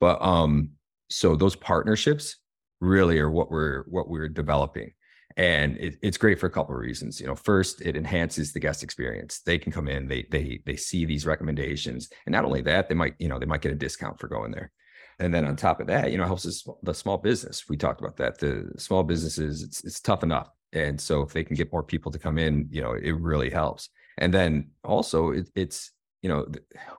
But 0.00 0.20
um, 0.22 0.70
so 1.10 1.36
those 1.36 1.56
partnerships 1.56 2.36
really 2.80 3.18
are 3.18 3.30
what 3.30 3.50
we're 3.50 3.84
what 3.88 4.08
we're 4.08 4.28
developing, 4.28 4.92
and 5.36 5.76
it, 5.78 5.96
it's 6.02 6.16
great 6.16 6.38
for 6.38 6.46
a 6.46 6.50
couple 6.50 6.74
of 6.74 6.80
reasons. 6.80 7.20
You 7.20 7.26
know, 7.26 7.34
first 7.34 7.80
it 7.82 7.96
enhances 7.96 8.52
the 8.52 8.60
guest 8.60 8.82
experience. 8.82 9.40
They 9.40 9.58
can 9.58 9.72
come 9.72 9.88
in, 9.88 10.08
they 10.08 10.26
they 10.30 10.60
they 10.66 10.76
see 10.76 11.04
these 11.04 11.26
recommendations, 11.26 12.08
and 12.26 12.32
not 12.32 12.44
only 12.44 12.62
that, 12.62 12.88
they 12.88 12.94
might 12.94 13.14
you 13.18 13.28
know 13.28 13.38
they 13.38 13.46
might 13.46 13.62
get 13.62 13.72
a 13.72 13.76
discount 13.76 14.18
for 14.18 14.28
going 14.28 14.50
there. 14.50 14.72
And 15.20 15.34
then 15.34 15.44
on 15.44 15.56
top 15.56 15.80
of 15.80 15.88
that, 15.88 16.12
you 16.12 16.18
know, 16.18 16.24
helps 16.24 16.46
us, 16.46 16.64
the 16.84 16.94
small 16.94 17.18
business. 17.18 17.68
We 17.68 17.76
talked 17.76 18.00
about 18.00 18.16
that. 18.18 18.38
The 18.38 18.70
small 18.76 19.02
businesses, 19.02 19.62
it's 19.62 19.84
it's 19.84 20.00
tough 20.00 20.22
enough, 20.22 20.50
and 20.72 21.00
so 21.00 21.22
if 21.22 21.32
they 21.32 21.44
can 21.44 21.56
get 21.56 21.72
more 21.72 21.82
people 21.82 22.12
to 22.12 22.18
come 22.18 22.38
in, 22.38 22.68
you 22.70 22.82
know, 22.82 22.92
it 22.92 23.18
really 23.18 23.50
helps. 23.50 23.90
And 24.18 24.34
then 24.34 24.70
also, 24.84 25.30
it, 25.30 25.48
it's 25.54 25.92
you 26.22 26.28
know, 26.28 26.46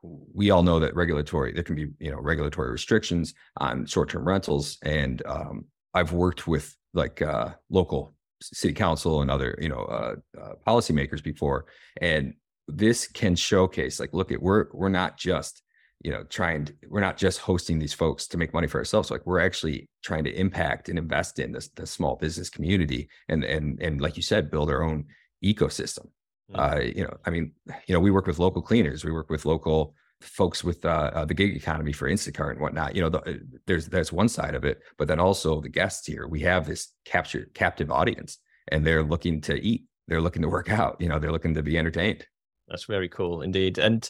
we 0.02 0.50
all 0.50 0.64
know 0.64 0.80
that 0.80 0.96
regulatory 0.96 1.52
there 1.54 1.64
can 1.64 1.76
be 1.76 1.88
you 2.00 2.12
know 2.12 2.20
regulatory 2.20 2.72
restrictions 2.72 3.34
on 3.58 3.86
short-term 3.86 4.28
rentals, 4.28 4.78
and 4.84 5.22
um, 5.26 5.66
I've 5.94 6.14
worked 6.14 6.48
with 6.48 6.76
like 6.94 7.22
uh, 7.22 7.50
local 7.70 8.14
city 8.42 8.74
council 8.74 9.22
and 9.22 9.30
other 9.30 9.58
you 9.62 9.70
know 9.70 9.82
uh, 9.82 10.16
uh, 10.40 10.54
policymakers 10.66 11.24
before, 11.24 11.66
and 12.02 12.34
this 12.68 13.08
can 13.08 13.36
showcase 13.36 14.00
like, 14.00 14.14
look 14.14 14.32
at 14.32 14.42
we're 14.42 14.68
we're 14.74 14.90
not 14.90 15.18
just 15.18 15.64
you 16.02 16.12
know 16.12 16.24
trying 16.26 16.66
to, 16.66 16.74
we're 16.88 17.02
not 17.02 17.18
just 17.18 17.40
hosting 17.40 17.78
these 17.78 17.94
folks 17.94 18.28
to 18.28 18.38
make 18.38 18.54
money 18.54 18.68
for 18.68 18.78
ourselves 18.78 19.12
like 19.12 19.26
we're 19.26 19.40
actually 19.40 19.90
trying 20.02 20.24
to 20.24 20.32
impact 20.32 20.88
and 20.88 20.98
invest 20.98 21.40
in 21.40 21.52
this 21.52 21.68
the 21.70 21.86
small 21.86 22.16
business 22.16 22.50
community 22.50 23.10
and 23.28 23.44
and 23.44 23.82
and 23.82 24.00
like 24.00 24.16
you 24.16 24.24
said 24.24 24.52
build 24.52 24.70
our 24.70 24.84
own 24.84 25.06
ecosystem. 25.44 26.08
Uh, 26.53 26.79
you 26.82 27.03
know, 27.03 27.15
I 27.25 27.29
mean, 27.29 27.51
you 27.88 27.94
know, 27.94 28.00
we 28.00 28.12
work 28.12 28.27
with 28.27 28.39
local 28.39 28.62
cleaners, 28.62 29.06
we 29.06 29.12
work 29.12 29.29
with 29.29 29.46
local 29.46 29.94
folks 30.22 30.63
with 30.63 30.84
uh, 30.84 31.12
uh, 31.13 31.25
the 31.25 31.34
gig 31.34 31.56
economy 31.56 31.94
for 31.94 32.10
Instacart 32.10 32.51
and 32.51 32.60
whatnot. 32.60 32.96
You 32.96 33.03
know, 33.03 33.10
the, 33.10 33.20
uh, 33.20 33.34
there's 33.68 33.88
there's 33.88 34.12
one 34.12 34.27
side 34.29 34.56
of 34.56 34.65
it, 34.65 34.79
but 34.98 35.08
then 35.08 35.20
also 35.20 35.62
the 35.62 35.70
guests 35.70 36.06
here. 36.06 36.27
We 36.27 36.41
have 36.41 36.65
this 36.65 36.89
captured 37.06 37.53
captive 37.53 37.91
audience, 37.91 38.38
and 38.68 38.86
they're 38.86 39.03
looking 39.03 39.41
to 39.41 39.56
eat. 39.56 39.86
They're 40.08 40.22
looking 40.22 40.41
to 40.41 40.50
work 40.50 40.70
out. 40.79 40.98
You 41.00 41.10
know, 41.10 41.20
they're 41.20 41.32
looking 41.32 41.56
to 41.56 41.63
be 41.63 41.77
entertained. 41.77 42.25
That's 42.68 42.86
very 42.86 43.10
cool 43.10 43.41
indeed. 43.41 43.77
And 43.77 44.08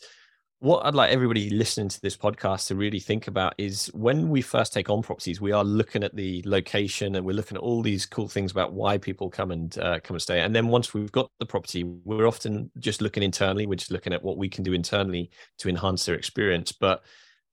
what 0.60 0.86
I'd 0.86 0.96
like 0.96 1.12
everybody 1.12 1.50
listening 1.50 1.88
to 1.88 2.02
this 2.02 2.18
podcast 2.18 2.68
to 2.68 2.76
really 2.76 3.00
think 3.00 3.28
about 3.28 3.54
is 3.58 3.88
when 3.94 4.28
we 4.28 4.42
first 4.42 4.74
take 4.74 4.90
on 4.90 5.02
properties, 5.02 5.40
we 5.40 5.54
are 5.54 5.64
looking 5.64 6.04
at 6.04 6.14
the 6.14 6.44
location 6.46 7.16
and 7.16 7.26
we're 7.26 7.36
looking 7.36 7.56
at 7.56 7.64
all 7.64 7.82
these 7.82 8.06
cool 8.06 8.28
things 8.28 8.52
about 8.52 8.74
why 8.74 8.98
people 8.98 9.30
come 9.30 9.52
and 9.52 9.78
uh, 9.78 10.00
come 10.04 10.16
and 10.16 10.22
stay. 10.22 10.42
And 10.42 10.54
then 10.54 10.68
once 10.68 10.94
we've 10.94 11.14
got 11.14 11.32
the 11.40 11.46
property, 11.46 11.86
we're 11.86 12.28
often 12.28 12.70
just 12.78 13.02
looking 13.02 13.24
internally. 13.24 13.68
We're 13.68 13.76
just 13.76 13.92
looking 13.92 14.12
at 14.12 14.22
what 14.22 14.38
we 14.38 14.50
can 14.50 14.66
do 14.66 14.74
internally 14.74 15.32
to 15.60 15.70
enhance 15.70 16.06
their 16.06 16.16
experience. 16.16 16.74
But 16.74 17.04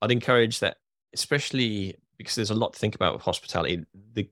I'd 0.01 0.11
encourage 0.11 0.59
that, 0.59 0.75
especially 1.13 1.95
because 2.17 2.35
there's 2.35 2.51
a 2.51 2.55
lot 2.55 2.73
to 2.73 2.79
think 2.79 2.95
about 2.95 3.13
with 3.13 3.21
hospitality. 3.21 3.85
The 4.13 4.29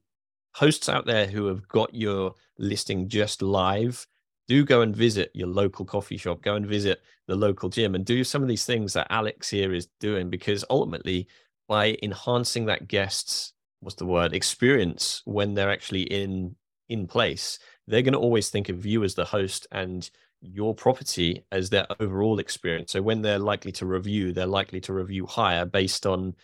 hosts 0.53 0.89
out 0.89 1.05
there 1.05 1.27
who 1.27 1.46
have 1.46 1.65
got 1.70 1.94
your 1.94 2.34
listing 2.58 3.08
just 3.08 3.41
live 3.41 4.05
do 4.47 4.63
go 4.63 4.81
and 4.81 4.95
visit 4.95 5.31
your 5.33 5.47
local 5.47 5.85
coffee 5.85 6.17
shop, 6.17 6.41
go 6.41 6.55
and 6.55 6.65
visit 6.65 7.01
the 7.27 7.35
local 7.35 7.69
gym, 7.69 7.95
and 7.95 8.05
do 8.05 8.23
some 8.23 8.41
of 8.41 8.47
these 8.47 8.65
things 8.65 8.93
that 8.93 9.07
Alex 9.09 9.49
here 9.49 9.73
is 9.73 9.87
doing 9.99 10.29
because 10.29 10.63
ultimately, 10.69 11.27
by 11.67 11.97
enhancing 12.03 12.65
that 12.65 12.87
guest's 12.87 13.53
what's 13.79 13.95
the 13.95 14.05
word 14.05 14.33
experience 14.33 15.21
when 15.25 15.53
they're 15.53 15.71
actually 15.71 16.03
in 16.03 16.55
in 16.89 17.07
place, 17.07 17.59
they're 17.87 18.01
going 18.01 18.13
to 18.13 18.19
always 18.19 18.49
think 18.49 18.69
of 18.69 18.85
you 18.85 19.03
as 19.03 19.15
the 19.15 19.25
host 19.25 19.67
and 19.71 20.09
your 20.41 20.75
property 20.75 21.43
as 21.51 21.69
their 21.69 21.87
overall 21.99 22.39
experience. 22.39 22.91
So 22.91 23.01
when 23.01 23.21
they're 23.21 23.39
likely 23.39 23.71
to 23.73 23.85
review, 23.85 24.31
they're 24.31 24.45
likely 24.45 24.79
to 24.81 24.93
review 24.93 25.25
higher 25.25 25.65
based 25.65 26.05
on 26.05 26.35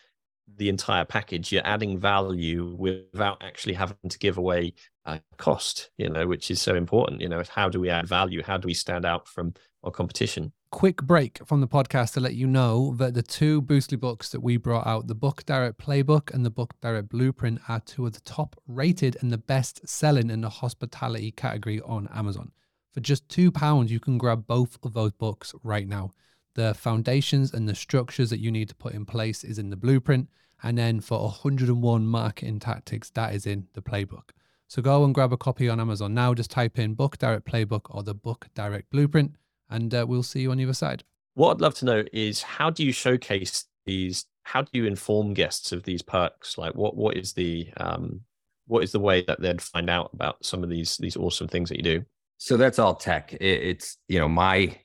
the 0.57 0.69
entire 0.69 1.05
package. 1.05 1.51
You're 1.51 1.65
adding 1.65 1.99
value 1.99 2.75
without 2.77 3.43
actually 3.43 3.73
having 3.73 4.09
to 4.09 4.19
give 4.19 4.37
away 4.37 4.73
uh, 5.05 5.19
cost, 5.37 5.89
you 5.97 6.09
know, 6.09 6.27
which 6.27 6.51
is 6.51 6.61
so 6.61 6.75
important. 6.75 7.21
You 7.21 7.29
know, 7.29 7.43
how 7.49 7.69
do 7.69 7.79
we 7.79 7.89
add 7.89 8.07
value? 8.07 8.43
How 8.43 8.57
do 8.57 8.67
we 8.67 8.73
stand 8.73 9.05
out 9.05 9.27
from 9.27 9.53
our 9.83 9.91
competition? 9.91 10.51
Quick 10.71 11.01
break 11.01 11.45
from 11.45 11.59
the 11.59 11.67
podcast 11.67 12.13
to 12.13 12.21
let 12.21 12.35
you 12.35 12.47
know 12.47 12.95
that 12.97 13.13
the 13.13 13.23
two 13.23 13.61
Boostly 13.61 13.99
books 13.99 14.29
that 14.29 14.41
we 14.41 14.55
brought 14.57 14.87
out, 14.87 15.07
the 15.07 15.15
Book 15.15 15.45
Direct 15.45 15.77
Playbook 15.77 16.33
and 16.33 16.45
the 16.45 16.49
Book 16.49 16.73
Direct 16.81 17.09
Blueprint, 17.09 17.59
are 17.67 17.81
two 17.81 18.05
of 18.05 18.13
the 18.13 18.21
top 18.21 18.55
rated 18.67 19.17
and 19.21 19.31
the 19.31 19.37
best 19.37 19.87
selling 19.87 20.29
in 20.29 20.41
the 20.41 20.49
hospitality 20.49 21.31
category 21.31 21.81
on 21.81 22.07
Amazon. 22.13 22.51
For 22.93 23.01
just 23.01 23.27
£2, 23.29 23.89
you 23.89 23.99
can 23.99 24.17
grab 24.17 24.47
both 24.47 24.77
of 24.83 24.93
those 24.93 25.11
books 25.13 25.53
right 25.63 25.87
now. 25.87 26.13
The 26.55 26.73
foundations 26.73 27.53
and 27.53 27.67
the 27.67 27.75
structures 27.75 28.29
that 28.29 28.39
you 28.39 28.51
need 28.51 28.69
to 28.69 28.75
put 28.75 28.93
in 28.93 29.05
place 29.05 29.43
is 29.43 29.57
in 29.57 29.69
the 29.69 29.77
blueprint. 29.77 30.29
And 30.63 30.77
then 30.77 30.99
for 30.99 31.21
101 31.21 32.05
marketing 32.05 32.59
tactics, 32.59 33.09
that 33.11 33.33
is 33.33 33.45
in 33.45 33.67
the 33.73 33.81
playbook. 33.81 34.31
So 34.71 34.81
go 34.81 35.03
and 35.03 35.13
grab 35.13 35.33
a 35.33 35.37
copy 35.37 35.67
on 35.67 35.81
Amazon 35.81 36.13
now. 36.13 36.33
Just 36.33 36.49
type 36.49 36.79
in 36.79 36.93
Book 36.93 37.17
Direct 37.17 37.45
Playbook 37.45 37.93
or 37.93 38.03
the 38.03 38.13
Book 38.13 38.47
Direct 38.55 38.89
Blueprint, 38.89 39.35
and 39.69 39.93
uh, 39.93 40.05
we'll 40.07 40.23
see 40.23 40.43
you 40.43 40.51
on 40.51 40.55
the 40.55 40.63
other 40.63 40.71
side. 40.71 41.03
What 41.33 41.51
I'd 41.51 41.59
love 41.59 41.75
to 41.75 41.85
know 41.85 42.05
is 42.13 42.41
how 42.41 42.69
do 42.69 42.85
you 42.85 42.93
showcase 42.93 43.65
these? 43.85 44.27
How 44.43 44.61
do 44.61 44.69
you 44.71 44.85
inform 44.85 45.33
guests 45.33 45.73
of 45.73 45.83
these 45.83 46.01
perks? 46.01 46.57
Like, 46.57 46.73
what 46.73 46.95
what 46.95 47.17
is 47.17 47.33
the 47.33 47.67
um, 47.81 48.21
what 48.67 48.81
is 48.81 48.93
the 48.93 48.99
way 49.01 49.25
that 49.27 49.41
they'd 49.41 49.61
find 49.61 49.89
out 49.89 50.11
about 50.13 50.45
some 50.45 50.63
of 50.63 50.69
these 50.69 50.95
these 50.95 51.17
awesome 51.17 51.49
things 51.49 51.67
that 51.67 51.75
you 51.75 51.83
do? 51.83 52.05
So 52.37 52.55
that's 52.55 52.79
all 52.79 52.95
tech. 52.95 53.33
It, 53.33 53.41
it's 53.41 53.97
you 54.07 54.19
know 54.19 54.29
my 54.29 54.79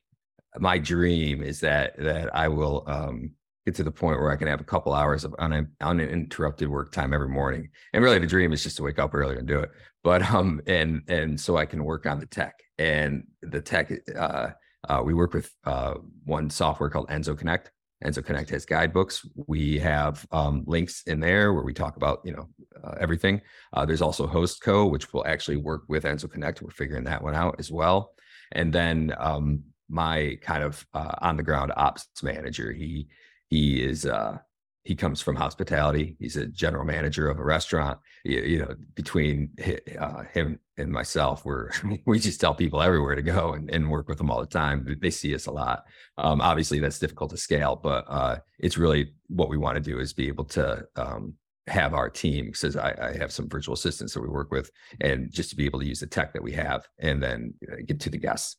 my 0.59 0.79
dream 0.79 1.45
is 1.45 1.61
that 1.61 1.97
that 1.99 2.35
I 2.35 2.49
will 2.49 2.83
um, 2.89 3.36
get 3.67 3.75
to 3.75 3.83
the 3.83 3.91
point 3.91 4.21
where 4.21 4.31
I 4.31 4.37
can 4.37 4.47
have 4.47 4.61
a 4.61 4.65
couple 4.65 4.95
hours 4.95 5.25
of 5.25 5.35
un- 5.39 5.73
uninterrupted 5.81 6.69
work 6.69 6.93
time 6.93 7.13
every 7.13 7.29
morning. 7.29 7.69
And 7.93 8.03
really 8.03 8.21
the 8.21 8.27
dream 8.27 8.53
is 8.53 8.63
just 8.63 8.77
to 8.77 8.85
wake 8.85 9.01
up 9.01 9.13
earlier 9.13 9.39
and 9.39 9.49
do 9.49 9.59
it. 9.59 9.71
But 10.03 10.23
um 10.31 10.63
and 10.67 11.03
and 11.09 11.39
so 11.39 11.57
I 11.57 11.67
can 11.67 11.85
work 11.85 12.07
on 12.07 12.21
the 12.21 12.27
tech 12.27 12.55
and 12.79 13.27
the 13.43 13.61
tech 13.61 13.93
uh, 14.17 14.51
uh 14.89 15.03
we 15.05 15.15
work 15.15 15.35
with 15.35 15.51
uh 15.65 15.95
one 16.25 16.49
software 16.49 16.91
called 16.91 17.09
Enzo 17.09 17.37
Connect. 17.37 17.73
Enzo 18.05 18.25
Connect 18.25 18.51
has 18.51 18.67
guidebooks. 18.67 19.27
We 19.47 19.79
have 19.79 20.25
um, 20.31 20.65
links 20.67 21.03
in 21.07 21.19
there 21.19 21.55
where 21.55 21.65
we 21.65 21.73
talk 21.73 21.97
about 21.97 22.21
you 22.25 22.33
know 22.33 22.49
uh, 22.85 22.95
everything. 23.01 23.41
Uh, 23.73 23.87
there's 23.87 24.03
also 24.03 24.27
HostCo, 24.27 24.91
which 24.91 25.15
will 25.15 25.27
actually 25.27 25.57
work 25.57 25.85
with 25.89 26.05
Enzo 26.05 26.31
Connect. 26.31 26.61
We're 26.61 26.71
figuring 26.71 27.05
that 27.05 27.23
one 27.23 27.35
out 27.35 27.57
as 27.59 27.73
well. 27.73 28.13
And 28.53 28.71
then 28.71 29.15
um, 29.19 29.65
my 29.89 30.39
kind 30.43 30.63
of 30.63 30.87
uh, 30.93 31.15
on 31.23 31.39
the 31.39 31.43
ground 31.43 31.73
ops 31.75 32.07
manager, 32.23 32.71
he 32.71 33.09
he 33.49 33.83
is 33.83 34.07
uh, 34.07 34.39
he 34.87 34.95
comes 34.95 35.21
from 35.21 35.35
hospitality. 35.35 36.17
He's 36.21 36.37
a 36.37 36.47
general 36.47 36.85
manager 36.85 37.29
of 37.29 37.41
a 37.41 37.45
restaurant. 37.45 37.99
You, 38.25 38.41
you 38.41 38.59
know, 38.61 38.75
between 38.95 39.51
uh, 39.99 40.23
him 40.33 40.61
and 40.79 40.93
myself, 40.93 41.45
we're 41.45 41.71
we 42.07 42.21
just 42.21 42.41
tell 42.41 42.55
people 42.55 42.81
everywhere 42.81 43.17
to 43.17 43.23
go 43.23 43.55
and, 43.55 43.69
and 43.71 43.91
work 43.91 44.09
with 44.09 44.19
them 44.19 44.31
all 44.31 44.41
the 44.41 44.47
time. 44.47 44.87
They 45.01 45.11
see 45.11 45.35
us 45.35 45.47
a 45.47 45.51
lot. 45.51 45.85
Um, 46.19 46.41
obviously, 46.41 46.79
that's 46.79 47.01
difficult 47.01 47.31
to 47.31 47.37
scale, 47.37 47.75
but 47.75 48.05
uh, 48.09 48.39
it's 48.61 48.79
really 48.79 49.13
what 49.27 49.49
we 49.49 49.57
want 49.57 49.75
to 49.75 49.83
do 49.83 49.99
is 49.99 50.13
be 50.13 50.29
able 50.29 50.45
to 50.45 50.87
um, 50.95 51.35
have 51.67 51.93
our 51.93 52.09
team 52.09 52.47
because 52.47 52.77
I, 52.77 52.95
I, 53.01 53.17
have 53.19 53.33
some 53.33 53.49
virtual 53.49 53.75
assistants 53.75 54.15
that 54.15 54.21
we 54.21 54.29
work 54.29 54.53
with, 54.53 54.71
and 55.01 55.33
just 55.33 55.51
to 55.51 55.57
be 55.57 55.67
able 55.67 55.81
to 55.81 55.87
use 55.87 55.99
the 55.99 56.07
tech 56.07 56.33
that 56.33 56.43
we 56.43 56.53
have 56.53 56.87
and 57.01 57.21
then 57.21 57.55
uh, 57.73 57.77
get 57.85 57.99
to 58.01 58.11
the 58.11 58.19
guests 58.19 58.57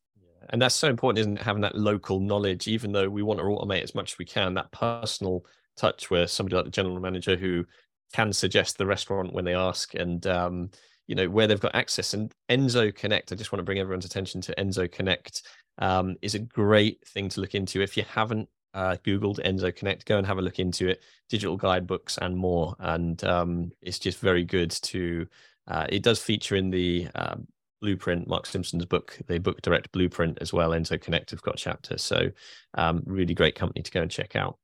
and 0.50 0.62
that's 0.62 0.76
so 0.76 0.88
important 0.88 1.20
isn't 1.20 1.38
it? 1.38 1.44
having 1.44 1.62
that 1.62 1.76
local 1.76 2.20
knowledge 2.20 2.68
even 2.68 2.92
though 2.92 3.10
we 3.10 3.24
want 3.24 3.40
to 3.40 3.46
automate 3.46 3.84
as 3.84 3.96
much 3.96 4.14
as 4.14 4.18
we 4.18 4.26
can 4.26 4.54
that 4.54 4.72
personal 4.72 5.46
touch 5.78 6.10
where 6.10 6.28
somebody 6.28 6.56
like 6.56 6.66
the 6.66 6.72
general 6.72 7.00
manager 7.00 7.36
who 7.36 7.66
can 8.14 8.34
suggest 8.34 8.78
the 8.78 8.86
restaurant 8.86 9.34
when 9.34 9.46
they 9.46 9.54
ask 9.54 9.94
and 9.94 10.28
um, 10.28 10.70
you 11.08 11.16
know 11.16 11.30
where 11.30 11.48
they've 11.48 11.60
got 11.60 11.76
access. 11.76 12.14
And 12.14 12.34
enzo 12.50 12.94
connect 12.94 13.32
i 13.32 13.36
just 13.36 13.52
want 13.52 13.60
to 13.60 13.64
bring 13.64 13.80
everyone's 13.80 14.06
attention 14.06 14.42
to 14.42 14.56
enzo 14.56 14.92
connect 14.92 15.44
um, 15.80 16.16
is 16.22 16.36
a 16.36 16.40
great 16.40 17.06
thing 17.08 17.30
to 17.30 17.42
look 17.42 17.56
into. 17.56 17.82
If 17.82 17.98
you 17.98 18.04
haven't 18.04 18.50
uh, 18.74 18.98
googled 19.04 19.44
enzo 19.46 19.76
connect 19.76 20.06
go 20.06 20.18
and 20.18 20.28
have 20.28 20.38
a 20.38 20.42
look 20.42 20.60
into 20.60 20.88
it. 20.88 21.02
Digital 21.30 21.58
guidebooks 21.58 22.18
and 22.18 22.36
more. 22.36 22.76
And 22.80 23.22
um, 23.24 23.72
it's 23.82 24.00
just 24.00 24.20
very 24.20 24.44
good 24.44 24.72
to 24.72 25.28
uh, 25.68 25.86
it 25.90 26.04
does 26.04 26.20
feature 26.20 26.56
in 26.56 26.70
the 26.70 27.08
um, 27.16 27.48
Blueprint, 27.82 28.28
Mark 28.28 28.46
Simpson's 28.46 28.86
book, 28.86 29.18
the 29.28 29.40
book 29.40 29.62
direct 29.62 29.92
Blueprint 29.92 30.38
as 30.42 30.54
well. 30.54 30.72
Enzo 30.72 31.00
Connect 31.00 31.32
have 31.32 31.42
got 31.42 31.58
chapter. 31.58 31.98
So, 31.98 32.32
um, 32.76 33.04
really 33.06 33.34
great 33.34 33.56
company 33.56 33.84
to 33.84 33.92
go 33.92 34.02
and 34.02 34.12
check 34.12 34.36
out. 34.36 34.58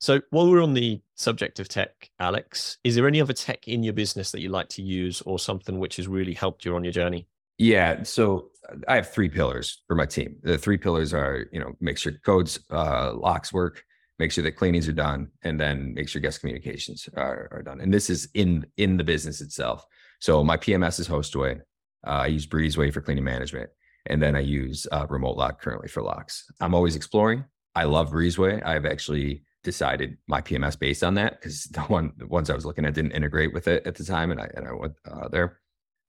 So, 0.00 0.20
while 0.30 0.48
we're 0.48 0.62
on 0.62 0.74
the 0.74 1.00
subject 1.16 1.58
of 1.58 1.68
tech, 1.68 2.10
Alex, 2.20 2.78
is 2.84 2.94
there 2.94 3.08
any 3.08 3.20
other 3.20 3.32
tech 3.32 3.66
in 3.66 3.82
your 3.82 3.92
business 3.92 4.30
that 4.30 4.40
you 4.40 4.48
like 4.48 4.68
to 4.70 4.82
use 4.82 5.20
or 5.22 5.38
something 5.38 5.78
which 5.78 5.96
has 5.96 6.06
really 6.06 6.34
helped 6.34 6.64
you 6.64 6.76
on 6.76 6.84
your 6.84 6.92
journey? 6.92 7.26
Yeah. 7.58 8.04
So, 8.04 8.50
I 8.86 8.96
have 8.96 9.10
three 9.10 9.28
pillars 9.28 9.82
for 9.88 9.96
my 9.96 10.06
team. 10.06 10.36
The 10.42 10.58
three 10.58 10.78
pillars 10.78 11.12
are, 11.12 11.46
you 11.52 11.58
know, 11.58 11.72
make 11.80 11.98
sure 11.98 12.12
codes, 12.24 12.60
uh, 12.70 13.12
locks 13.14 13.52
work, 13.52 13.82
make 14.20 14.30
sure 14.30 14.44
that 14.44 14.52
cleanings 14.52 14.88
are 14.88 14.92
done, 14.92 15.28
and 15.42 15.58
then 15.58 15.94
make 15.94 16.08
sure 16.08 16.20
guest 16.20 16.40
communications 16.40 17.08
are, 17.16 17.48
are 17.50 17.62
done. 17.62 17.80
And 17.80 17.92
this 17.92 18.08
is 18.08 18.28
in 18.34 18.66
in 18.76 18.96
the 18.98 19.04
business 19.04 19.40
itself. 19.40 19.84
So, 20.20 20.44
my 20.44 20.56
PMS 20.56 21.00
is 21.00 21.08
Hostaway. 21.08 21.60
Uh, 22.06 22.10
I 22.10 22.26
use 22.26 22.46
Breezeway 22.46 22.92
for 22.92 23.00
cleaning 23.00 23.24
management, 23.24 23.70
and 24.06 24.22
then 24.22 24.36
I 24.36 24.40
use 24.40 24.86
uh, 24.92 25.06
Remote 25.08 25.36
Lock 25.36 25.60
currently 25.60 25.88
for 25.88 26.02
locks. 26.02 26.44
I'm 26.60 26.74
always 26.74 26.96
exploring. 26.96 27.44
I 27.74 27.84
love 27.84 28.10
Breezeway. 28.10 28.64
I've 28.64 28.86
actually 28.86 29.42
decided 29.64 30.16
my 30.26 30.40
PMS 30.40 30.78
based 30.78 31.02
on 31.02 31.14
that 31.14 31.40
because 31.40 31.64
the 31.70 31.80
one 31.82 32.12
the 32.16 32.26
ones 32.26 32.50
I 32.50 32.54
was 32.54 32.64
looking 32.64 32.84
at 32.84 32.94
didn't 32.94 33.12
integrate 33.12 33.52
with 33.52 33.68
it 33.68 33.86
at 33.86 33.94
the 33.94 34.04
time, 34.04 34.30
and 34.30 34.40
I 34.40 34.50
and 34.54 34.66
I 34.66 34.72
went 34.72 34.94
uh, 35.10 35.28
there. 35.28 35.60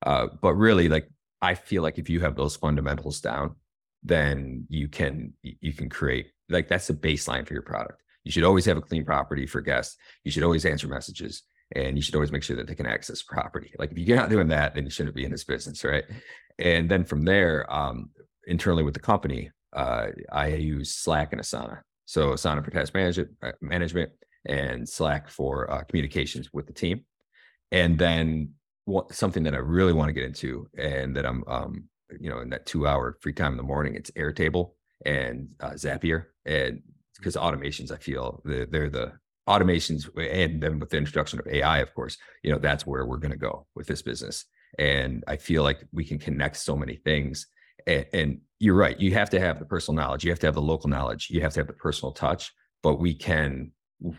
Uh, 0.05 0.27
but 0.41 0.53
really, 0.53 0.89
like 0.89 1.09
I 1.41 1.55
feel 1.55 1.83
like 1.83 1.97
if 1.97 2.09
you 2.09 2.21
have 2.21 2.35
those 2.35 2.55
fundamentals 2.55 3.21
down, 3.21 3.55
then 4.03 4.65
you 4.69 4.87
can 4.87 5.33
you 5.41 5.73
can 5.73 5.89
create 5.89 6.31
like 6.49 6.67
that's 6.67 6.87
the 6.87 6.93
baseline 6.93 7.47
for 7.47 7.53
your 7.53 7.63
product. 7.63 8.01
You 8.23 8.31
should 8.31 8.43
always 8.43 8.65
have 8.65 8.77
a 8.77 8.81
clean 8.81 9.05
property 9.05 9.45
for 9.45 9.61
guests. 9.61 9.97
You 10.23 10.31
should 10.31 10.43
always 10.43 10.65
answer 10.65 10.87
messages 10.87 11.43
and 11.75 11.95
you 11.95 12.01
should 12.01 12.15
always 12.15 12.31
make 12.31 12.43
sure 12.43 12.55
that 12.57 12.67
they 12.67 12.75
can 12.75 12.85
access 12.85 13.21
property. 13.21 13.73
Like 13.77 13.91
if 13.91 13.97
you're 13.97 14.17
not 14.17 14.29
doing 14.29 14.47
that, 14.49 14.75
then 14.75 14.85
you 14.85 14.89
shouldn't 14.89 15.15
be 15.15 15.25
in 15.25 15.31
this 15.31 15.43
business, 15.43 15.83
right? 15.83 16.05
And 16.57 16.89
then 16.89 17.05
from 17.05 17.23
there, 17.23 17.71
um, 17.73 18.09
internally 18.47 18.83
with 18.83 18.93
the 18.93 18.99
company, 18.99 19.51
uh, 19.73 20.07
I 20.31 20.47
use 20.47 20.95
Slack 20.95 21.31
and 21.31 21.41
Asana. 21.41 21.81
So 22.05 22.29
Asana 22.29 22.65
for 22.65 22.71
task 22.71 22.93
management, 22.93 23.29
uh, 23.43 23.51
management, 23.61 24.11
and 24.45 24.87
Slack 24.87 25.29
for 25.29 25.71
uh, 25.71 25.83
communications 25.83 26.49
with 26.51 26.65
the 26.65 26.73
team. 26.73 27.05
And 27.71 27.99
then 27.99 28.53
what, 28.85 29.13
something 29.13 29.43
that 29.43 29.53
I 29.53 29.59
really 29.59 29.93
want 29.93 30.09
to 30.09 30.13
get 30.13 30.23
into, 30.23 30.67
and 30.77 31.15
that 31.15 31.25
I'm, 31.25 31.43
um, 31.47 31.83
you 32.19 32.29
know, 32.29 32.39
in 32.39 32.49
that 32.49 32.65
two-hour 32.65 33.17
free 33.21 33.33
time 33.33 33.51
in 33.51 33.57
the 33.57 33.63
morning, 33.63 33.93
it's 33.93 34.09
Airtable 34.11 34.71
and 35.05 35.49
uh, 35.59 35.71
Zapier, 35.71 36.25
and 36.45 36.81
because 37.15 37.35
automations, 37.35 37.91
I 37.91 37.97
feel 37.97 38.41
they're, 38.43 38.65
they're 38.65 38.89
the 38.89 39.13
automations 39.49 40.07
and 40.17 40.61
then 40.61 40.79
with 40.79 40.89
the 40.89 40.97
introduction 40.97 41.39
of 41.39 41.47
AI, 41.47 41.79
of 41.79 41.93
course, 41.93 42.17
you 42.43 42.51
know, 42.51 42.59
that's 42.59 42.85
where 42.85 43.05
we're 43.05 43.17
going 43.17 43.31
to 43.31 43.37
go 43.37 43.65
with 43.75 43.87
this 43.87 44.01
business. 44.01 44.45
And 44.77 45.23
I 45.27 45.37
feel 45.37 45.63
like 45.63 45.83
we 45.91 46.05
can 46.05 46.19
connect 46.19 46.57
so 46.57 46.75
many 46.75 46.95
things. 46.95 47.47
And, 47.87 48.05
and, 48.13 48.41
you're 48.61 48.75
right. 48.75 48.99
You 48.99 49.13
have 49.13 49.29
to 49.29 49.39
have 49.39 49.57
the 49.57 49.65
personal 49.65 49.95
knowledge. 50.01 50.25
You 50.25 50.31
have 50.31 50.39
to 50.39 50.47
have 50.47 50.55
the 50.55 50.61
local 50.61 50.89
knowledge. 50.89 51.29
You 51.29 51.39
have 51.39 51.53
to 51.53 51.61
have 51.61 51.67
the 51.67 51.71
personal 51.71 52.11
touch. 52.11 52.51
But 52.83 52.99
we 52.99 53.13
can 53.13 53.71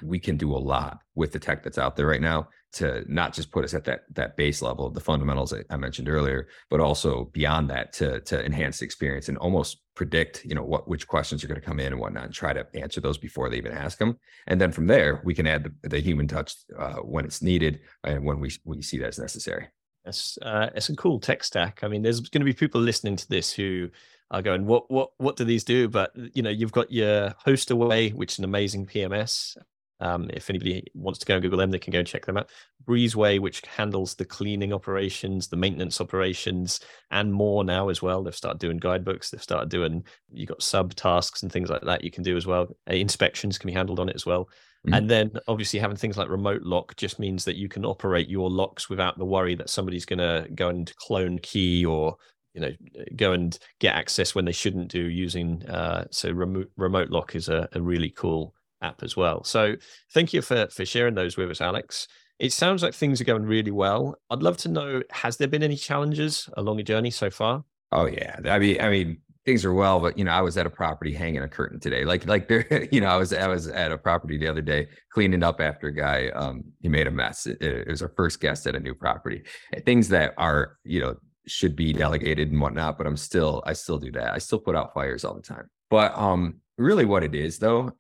we 0.03 0.19
can 0.19 0.39
do 0.39 0.55
a 0.55 0.59
lot 0.59 1.01
with 1.15 1.33
the 1.33 1.39
tech 1.39 1.63
that's 1.63 1.77
out 1.77 1.95
there 1.95 2.07
right 2.07 2.23
now 2.23 2.49
to 2.73 3.05
not 3.13 3.35
just 3.35 3.51
put 3.51 3.65
us 3.65 3.75
at 3.75 3.85
that 3.85 4.03
that 4.15 4.37
base 4.37 4.63
level 4.63 4.87
of 4.87 4.95
the 4.95 5.01
fundamentals 5.01 5.53
I 5.71 5.77
mentioned 5.77 6.09
earlier, 6.09 6.49
but 6.69 6.81
also 6.81 7.25
beyond 7.33 7.71
that 7.71 7.93
to 7.95 8.21
to 8.21 8.45
enhance 8.45 8.79
the 8.79 8.85
experience 8.85 9.29
and 9.29 9.39
almost 9.39 9.83
predict, 9.95 10.45
you 10.45 10.55
know, 10.55 10.63
what 10.63 10.89
which 10.89 11.09
questions 11.09 11.43
are 11.43 11.49
going 11.49 11.61
to 11.61 11.67
come 11.67 11.81
in 11.81 11.93
and 11.93 12.01
whatnot, 12.01 12.25
and 12.25 12.35
try 12.35 12.53
to 12.53 12.67
answer 12.75 13.01
those 13.01 13.19
before 13.19 13.51
they 13.51 13.57
even 13.57 13.73
ask 13.73 13.99
them. 13.99 14.19
And 14.47 14.61
then 14.61 14.73
from 14.73 14.87
there, 14.87 15.21
we 15.25 15.35
can 15.35 15.47
add 15.47 15.65
the, 15.65 15.89
the 15.89 16.01
human 16.01 16.29
touch 16.29 16.55
uh, 16.79 16.97
when 16.97 17.25
it's 17.25 17.43
needed 17.43 17.81
and 18.05 18.25
when 18.25 18.41
we 18.41 18.53
we 18.65 18.83
see 18.83 18.99
that 18.99 19.09
as 19.09 19.19
necessary. 19.19 19.69
It's 20.05 20.39
uh, 20.43 20.71
it's 20.75 20.89
a 20.89 20.97
cool 20.97 21.19
tech 21.19 21.45
stack. 21.45 21.81
I 21.83 21.89
mean, 21.89 22.03
there's 22.03 22.21
going 22.21 22.41
to 22.41 22.47
be 22.47 22.53
people 22.53 22.81
listening 22.81 23.17
to 23.17 23.29
this 23.29 23.53
who 23.53 23.91
are 24.31 24.43
going, 24.43 24.65
"What 24.67 24.91
what 24.91 25.11
what 25.19 25.37
do 25.37 25.45
these 25.45 25.65
do?" 25.65 25.89
But 25.89 26.13
you 26.35 26.43
know, 26.43 26.51
you've 26.51 26.73
got 26.73 26.93
your 26.93 27.35
Hostaway, 27.47 28.15
which 28.15 28.33
is 28.33 28.39
an 28.39 28.45
amazing 28.45 28.87
PMS. 28.87 29.57
Um, 30.01 30.31
if 30.33 30.51
anybody 30.51 30.85
wants 30.95 31.19
to 31.21 31.27
go 31.27 31.35
and 31.35 31.43
Google 31.43 31.59
them, 31.59 31.71
they 31.71 31.79
can 31.79 31.93
go 31.93 31.99
and 31.99 32.09
check 32.09 32.27
them 32.27 32.37
out. 32.37 32.51
Breezeway, 32.85 33.39
which 33.39 33.63
handles 33.67 34.15
the 34.15 34.25
cleaning 34.25 34.73
operations, 34.73 35.49
the 35.49 35.57
maintenance 35.57 36.01
operations, 36.01 36.81
and 37.11 37.33
more 37.33 37.65
now 37.65 37.89
as 37.89 38.03
well. 38.03 38.23
They've 38.23 38.35
started 38.35 38.61
doing 38.61 38.79
guidebooks. 38.79 39.31
They've 39.31 39.43
started 39.43 39.69
doing 39.69 40.05
you've 40.33 40.49
got 40.49 40.63
sub 40.63 40.95
tasks 40.95 41.43
and 41.43 41.53
things 41.53 41.71
like 41.71 41.83
that 41.83 42.03
you 42.03 42.11
can 42.11 42.23
do 42.23 42.37
as 42.37 42.47
well. 42.47 42.69
Uh, 42.91 42.95
inspections 42.95 43.59
can 43.59 43.69
be 43.69 43.75
handled 43.75 44.01
on 44.01 44.09
it 44.09 44.17
as 44.17 44.27
well. 44.27 44.49
Mm-hmm. 44.87 44.95
And 44.95 45.11
then 45.11 45.33
obviously 45.47 45.79
having 45.79 45.97
things 45.97 46.17
like 46.17 46.31
remote 46.31 46.63
lock 46.63 46.97
just 46.97 47.19
means 47.19 47.45
that 47.45 47.57
you 47.57 47.69
can 47.69 47.85
operate 47.85 48.29
your 48.29 48.49
locks 48.49 48.89
without 48.89 49.19
the 49.19 49.27
worry 49.27 49.55
that 49.57 49.69
somebody's 49.69 50.07
going 50.07 50.21
to 50.21 50.49
go 50.55 50.69
and 50.69 50.95
clone 50.97 51.39
key 51.39 51.85
or 51.85 52.17
you 52.55 52.61
know 52.61 52.73
go 53.15 53.33
and 53.33 53.59
get 53.79 53.95
access 53.95 54.35
when 54.35 54.45
they 54.45 54.53
shouldn't 54.53 54.89
do 54.89 55.03
using 55.03 55.65
uh, 55.67 56.05
so 56.11 56.31
remote 56.31 56.71
remote 56.77 57.11
lock 57.11 57.37
is 57.37 57.49
a, 57.49 57.69
a 57.75 57.81
really 57.81 58.11
cool 58.11 58.55
app 58.83 59.03
as 59.03 59.17
well. 59.17 59.45
So 59.45 59.77
thank 60.13 60.33
you 60.33 60.43
for 60.43 60.69
for 60.69 60.85
sharing 60.85 61.15
those 61.15 61.37
with 61.37 61.51
us, 61.51 61.61
Alex. 61.61 62.09
It 62.39 62.53
sounds 62.53 62.83
like 62.83 62.95
things 62.95 63.21
are 63.21 63.25
going 63.25 63.45
really 63.45 63.71
well. 63.71 64.17
I'd 64.31 64.43
love 64.43 64.57
to 64.59 64.69
know: 64.69 65.03
has 65.11 65.37
there 65.37 65.49
been 65.49 65.63
any 65.63 65.77
challenges 65.77 66.49
along 66.57 66.79
your 66.79 66.85
journey 66.85 67.11
so 67.11 67.31
far? 67.31 67.65
Oh 67.93 68.07
yeah, 68.07 68.37
I 68.47 68.59
mean, 68.59 68.81
I 68.81 68.89
mean, 68.89 69.19
things 69.45 69.65
are 69.65 69.75
well, 69.75 70.01
but 70.01 70.17
you 70.19 70.25
know, 70.25 70.31
I 70.31 70.41
was 70.41 70.57
at 70.57 70.67
a 70.67 70.71
property 70.71 71.13
hanging 71.13 71.43
a 71.43 71.49
curtain 71.49 71.81
today. 71.81 72.05
Like, 72.05 72.27
like 72.27 72.49
there, 72.49 72.89
you 72.91 73.01
know, 73.01 73.09
I 73.09 73.17
was 73.17 73.33
I 73.33 73.49
was 73.49 73.69
at 73.69 73.93
a 73.93 73.99
property 73.99 74.39
the 74.39 74.49
other 74.49 74.63
day 74.63 74.89
cleaning 75.11 75.43
up 75.43 75.61
after 75.61 75.89
a 75.89 75.95
guy. 75.95 76.29
Um, 76.29 76.65
he 76.81 76.89
made 76.89 77.07
a 77.07 77.11
mess. 77.11 77.47
It, 77.47 77.61
it 77.61 77.89
was 77.89 78.03
our 78.03 78.13
first 78.17 78.41
guest 78.41 78.67
at 78.67 78.75
a 78.75 78.81
new 78.81 78.95
property. 78.95 79.43
Things 79.85 80.09
that 80.09 80.35
are, 80.39 80.79
you 80.85 81.01
know, 81.01 81.17
should 81.47 81.75
be 81.75 81.93
delegated 81.93 82.51
and 82.51 82.61
whatnot, 82.61 82.97
but 82.97 83.07
I'm 83.07 83.17
still, 83.17 83.63
I 83.67 83.73
still 83.73 83.99
do 83.99 84.13
that. 84.13 84.35
I 84.35 84.39
still 84.39 84.59
put 84.59 84.77
out 84.77 84.95
fires 84.95 85.25
all 85.25 85.35
the 85.35 85.43
time. 85.43 85.69
But 85.89 86.17
um, 86.17 86.61
really, 86.79 87.05
what 87.05 87.25
it 87.25 87.35
is 87.35 87.59
though 87.59 87.93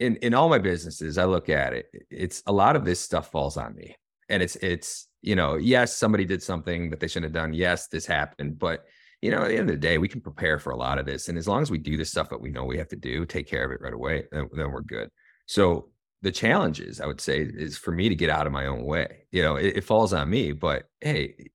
in 0.00 0.16
in 0.16 0.34
all 0.34 0.48
my 0.48 0.58
businesses, 0.58 1.18
I 1.18 1.24
look 1.24 1.48
at 1.48 1.72
it. 1.72 1.86
It's 2.10 2.42
a 2.46 2.52
lot 2.52 2.76
of 2.76 2.84
this 2.84 3.00
stuff 3.00 3.30
falls 3.30 3.56
on 3.56 3.74
me, 3.74 3.96
and 4.28 4.42
it's 4.42 4.56
it's 4.56 5.08
you 5.22 5.34
know, 5.34 5.56
yes, 5.56 5.96
somebody 5.96 6.24
did 6.24 6.42
something 6.42 6.90
that 6.90 7.00
they 7.00 7.08
shouldn't 7.08 7.34
have 7.34 7.42
done. 7.42 7.52
Yes, 7.52 7.88
this 7.88 8.06
happened, 8.06 8.58
but 8.58 8.84
you 9.20 9.32
know, 9.32 9.42
at 9.42 9.48
the 9.48 9.56
end 9.56 9.68
of 9.68 9.74
the 9.74 9.80
day, 9.80 9.98
we 9.98 10.06
can 10.08 10.20
prepare 10.20 10.60
for 10.60 10.70
a 10.70 10.76
lot 10.76 10.98
of 10.98 11.06
this, 11.06 11.28
and 11.28 11.36
as 11.36 11.48
long 11.48 11.62
as 11.62 11.70
we 11.70 11.78
do 11.78 11.96
the 11.96 12.04
stuff 12.04 12.28
that 12.30 12.40
we 12.40 12.50
know 12.50 12.64
we 12.64 12.78
have 12.78 12.88
to 12.88 12.96
do, 12.96 13.26
take 13.26 13.48
care 13.48 13.64
of 13.64 13.72
it 13.72 13.80
right 13.80 13.92
away, 13.92 14.24
then, 14.30 14.48
then 14.52 14.70
we're 14.70 14.80
good. 14.82 15.10
So 15.46 15.88
the 16.22 16.30
challenges, 16.32 17.00
I 17.00 17.06
would 17.06 17.20
say, 17.20 17.40
is 17.40 17.76
for 17.76 17.92
me 17.92 18.08
to 18.08 18.14
get 18.14 18.30
out 18.30 18.46
of 18.46 18.52
my 18.52 18.66
own 18.66 18.84
way. 18.84 19.26
You 19.32 19.42
know, 19.42 19.56
it, 19.56 19.78
it 19.78 19.84
falls 19.84 20.12
on 20.12 20.30
me, 20.30 20.52
but 20.52 20.84
hey, 21.00 21.50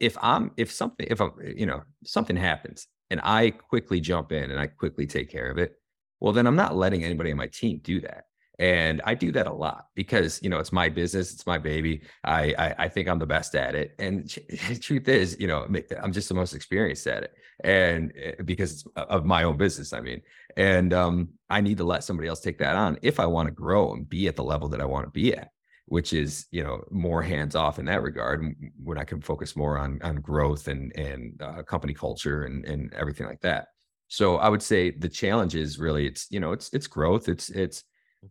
if 0.00 0.16
I'm 0.20 0.50
if 0.56 0.72
something 0.72 1.06
if 1.10 1.20
I'm 1.20 1.32
you 1.42 1.66
know 1.66 1.82
something 2.04 2.36
happens 2.36 2.86
and 3.10 3.20
I 3.22 3.50
quickly 3.50 4.00
jump 4.00 4.32
in 4.32 4.50
and 4.50 4.60
I 4.60 4.66
quickly 4.66 5.06
take 5.06 5.30
care 5.30 5.50
of 5.50 5.58
it 5.58 5.74
well, 6.20 6.32
then 6.32 6.46
I'm 6.46 6.56
not 6.56 6.76
letting 6.76 7.04
anybody 7.04 7.30
on 7.30 7.36
my 7.36 7.48
team 7.48 7.80
do 7.82 8.00
that. 8.00 8.24
And 8.58 9.02
I 9.04 9.14
do 9.14 9.32
that 9.32 9.46
a 9.46 9.52
lot 9.52 9.86
because 9.94 10.40
you 10.42 10.48
know 10.48 10.58
it's 10.58 10.72
my 10.72 10.88
business, 10.88 11.34
it's 11.34 11.46
my 11.46 11.58
baby. 11.58 12.00
I 12.24 12.54
I, 12.58 12.74
I 12.78 12.88
think 12.88 13.06
I'm 13.06 13.18
the 13.18 13.26
best 13.26 13.54
at 13.54 13.74
it, 13.74 13.94
and 13.98 14.24
the 14.68 14.78
truth 14.78 15.08
is, 15.08 15.36
you 15.38 15.46
know, 15.46 15.66
I'm 16.02 16.12
just 16.12 16.28
the 16.28 16.34
most 16.34 16.54
experienced 16.54 17.06
at 17.06 17.24
it, 17.24 17.32
and 17.64 18.14
eh, 18.16 18.32
because 18.46 18.86
of 18.96 19.26
my 19.26 19.42
own 19.42 19.58
business, 19.58 19.92
I 19.92 20.00
mean, 20.00 20.22
and 20.56 20.94
um, 20.94 21.28
I 21.50 21.60
need 21.60 21.76
to 21.76 21.84
let 21.84 22.02
somebody 22.02 22.30
else 22.30 22.40
take 22.40 22.56
that 22.58 22.76
on 22.76 22.98
if 23.02 23.20
I 23.20 23.26
want 23.26 23.48
to 23.48 23.52
grow 23.54 23.92
and 23.92 24.08
be 24.08 24.26
at 24.26 24.36
the 24.36 24.44
level 24.44 24.70
that 24.70 24.80
I 24.80 24.86
want 24.86 25.04
to 25.04 25.10
be 25.10 25.34
at, 25.34 25.50
which 25.84 26.14
is 26.14 26.46
you 26.50 26.64
know 26.64 26.82
more 26.90 27.20
hands 27.20 27.56
off 27.56 27.78
in 27.78 27.84
that 27.84 28.02
regard, 28.02 28.42
when 28.82 28.96
I 28.96 29.04
can 29.04 29.20
focus 29.20 29.54
more 29.54 29.76
on 29.76 30.00
on 30.02 30.16
growth 30.16 30.68
and 30.68 30.96
and 30.96 31.42
uh, 31.42 31.62
company 31.62 31.92
culture 31.92 32.44
and 32.44 32.64
and 32.64 32.94
everything 32.94 33.26
like 33.26 33.42
that 33.42 33.66
so 34.08 34.36
i 34.36 34.48
would 34.48 34.62
say 34.62 34.90
the 34.90 35.08
challenge 35.08 35.54
is 35.54 35.78
really 35.78 36.06
it's 36.06 36.26
you 36.30 36.40
know 36.40 36.52
it's 36.52 36.72
it's 36.72 36.86
growth 36.86 37.28
it's 37.28 37.50
it's 37.50 37.84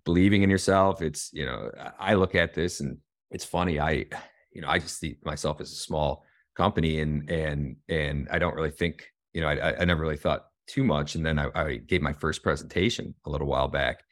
believing 0.03 0.43
in 0.43 0.49
yourself 0.49 1.01
it's 1.01 1.29
you 1.33 1.45
know 1.45 1.71
i 1.99 2.13
look 2.13 2.35
at 2.35 2.53
this 2.53 2.79
and 2.79 2.97
it's 3.31 3.45
funny 3.45 3.79
i 3.79 4.05
you 4.51 4.61
know 4.61 4.67
i 4.67 4.79
just 4.79 4.99
see 4.99 5.17
myself 5.23 5.61
as 5.61 5.71
a 5.71 5.75
small 5.75 6.23
company 6.55 6.99
and 6.99 7.29
and 7.29 7.75
and 7.89 8.27
i 8.31 8.39
don't 8.39 8.55
really 8.55 8.71
think 8.71 9.05
you 9.33 9.41
know 9.41 9.47
i, 9.47 9.79
I 9.79 9.85
never 9.85 10.01
really 10.01 10.17
thought 10.17 10.45
too 10.67 10.83
much 10.83 11.15
and 11.15 11.25
then 11.25 11.37
I, 11.37 11.49
I 11.53 11.75
gave 11.77 12.01
my 12.01 12.13
first 12.13 12.41
presentation 12.41 13.13
a 13.25 13.29
little 13.29 13.47
while 13.47 13.67
back 13.67 14.03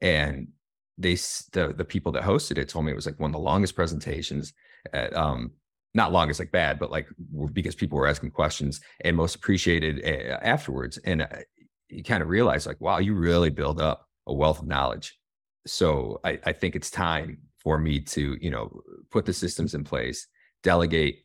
and 0.00 0.48
they 0.98 1.14
the, 1.14 1.72
the 1.74 1.84
people 1.84 2.12
that 2.12 2.22
hosted 2.22 2.58
it 2.58 2.68
told 2.68 2.84
me 2.84 2.92
it 2.92 2.96
was 2.96 3.06
like 3.06 3.18
one 3.18 3.30
of 3.30 3.32
the 3.32 3.38
longest 3.38 3.74
presentations 3.74 4.52
at, 4.92 5.16
um 5.16 5.52
not 5.94 6.12
long 6.12 6.30
as 6.30 6.38
like 6.38 6.52
bad, 6.52 6.78
but 6.78 6.90
like 6.90 7.06
because 7.52 7.74
people 7.74 7.98
were 7.98 8.06
asking 8.06 8.30
questions 8.30 8.80
and 9.02 9.16
most 9.16 9.34
appreciated 9.34 10.00
eh, 10.04 10.38
afterwards. 10.42 10.98
And 10.98 11.22
uh, 11.22 11.26
you 11.88 12.02
kind 12.02 12.22
of 12.22 12.28
realize 12.28 12.66
like, 12.66 12.80
wow, 12.80 12.98
you 12.98 13.14
really 13.14 13.50
build 13.50 13.80
up 13.80 14.08
a 14.26 14.32
wealth 14.32 14.60
of 14.60 14.66
knowledge. 14.66 15.18
So 15.66 16.20
I, 16.24 16.38
I 16.44 16.52
think 16.52 16.74
it's 16.74 16.90
time 16.90 17.38
for 17.62 17.78
me 17.78 18.00
to, 18.00 18.36
you 18.40 18.50
know, 18.50 18.80
put 19.10 19.26
the 19.26 19.32
systems 19.32 19.74
in 19.74 19.84
place, 19.84 20.26
delegate 20.62 21.24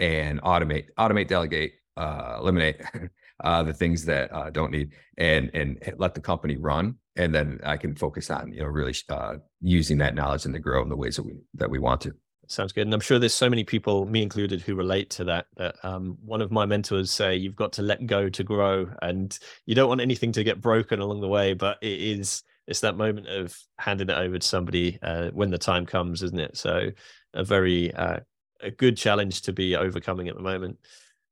and 0.00 0.40
automate, 0.42 0.86
automate, 0.98 1.28
delegate, 1.28 1.72
uh, 1.96 2.36
eliminate 2.40 2.80
uh, 3.44 3.62
the 3.62 3.72
things 3.72 4.04
that 4.04 4.32
uh, 4.32 4.50
don't 4.50 4.70
need 4.70 4.92
and, 5.18 5.50
and 5.54 5.94
let 5.98 6.14
the 6.14 6.20
company 6.20 6.56
run. 6.56 6.96
And 7.16 7.34
then 7.34 7.60
I 7.64 7.76
can 7.76 7.94
focus 7.94 8.30
on, 8.30 8.52
you 8.52 8.60
know, 8.60 8.66
really 8.66 8.94
uh, 9.08 9.36
using 9.60 9.98
that 9.98 10.14
knowledge 10.14 10.44
and 10.46 10.54
to 10.54 10.60
grow 10.60 10.82
in 10.82 10.88
the 10.88 10.96
ways 10.96 11.16
that 11.16 11.24
we, 11.24 11.34
that 11.54 11.70
we 11.70 11.78
want 11.78 12.00
to. 12.02 12.14
Sounds 12.46 12.72
good. 12.72 12.86
And 12.86 12.94
I'm 12.94 13.00
sure 13.00 13.18
there's 13.18 13.34
so 13.34 13.48
many 13.48 13.64
people, 13.64 14.06
me 14.06 14.22
included, 14.22 14.60
who 14.60 14.74
relate 14.74 15.10
to 15.10 15.24
that. 15.24 15.46
That 15.56 15.76
um, 15.82 16.18
one 16.24 16.42
of 16.42 16.50
my 16.50 16.66
mentors 16.66 17.10
say 17.10 17.36
you've 17.36 17.56
got 17.56 17.72
to 17.74 17.82
let 17.82 18.06
go 18.06 18.28
to 18.28 18.44
grow, 18.44 18.88
and 19.02 19.36
you 19.66 19.74
don't 19.74 19.88
want 19.88 20.00
anything 20.00 20.32
to 20.32 20.44
get 20.44 20.60
broken 20.60 21.00
along 21.00 21.20
the 21.20 21.28
way. 21.28 21.54
But 21.54 21.78
it 21.80 22.00
is 22.00 22.42
it's 22.66 22.80
that 22.80 22.96
moment 22.96 23.28
of 23.28 23.56
handing 23.78 24.08
it 24.08 24.16
over 24.16 24.38
to 24.38 24.46
somebody 24.46 24.98
uh, 25.02 25.30
when 25.30 25.50
the 25.50 25.58
time 25.58 25.86
comes, 25.86 26.22
isn't 26.22 26.38
it? 26.40 26.56
So 26.56 26.90
a 27.34 27.44
very 27.44 27.92
uh, 27.94 28.20
a 28.60 28.70
good 28.70 28.96
challenge 28.96 29.42
to 29.42 29.52
be 29.52 29.76
overcoming 29.76 30.28
at 30.28 30.36
the 30.36 30.42
moment. 30.42 30.78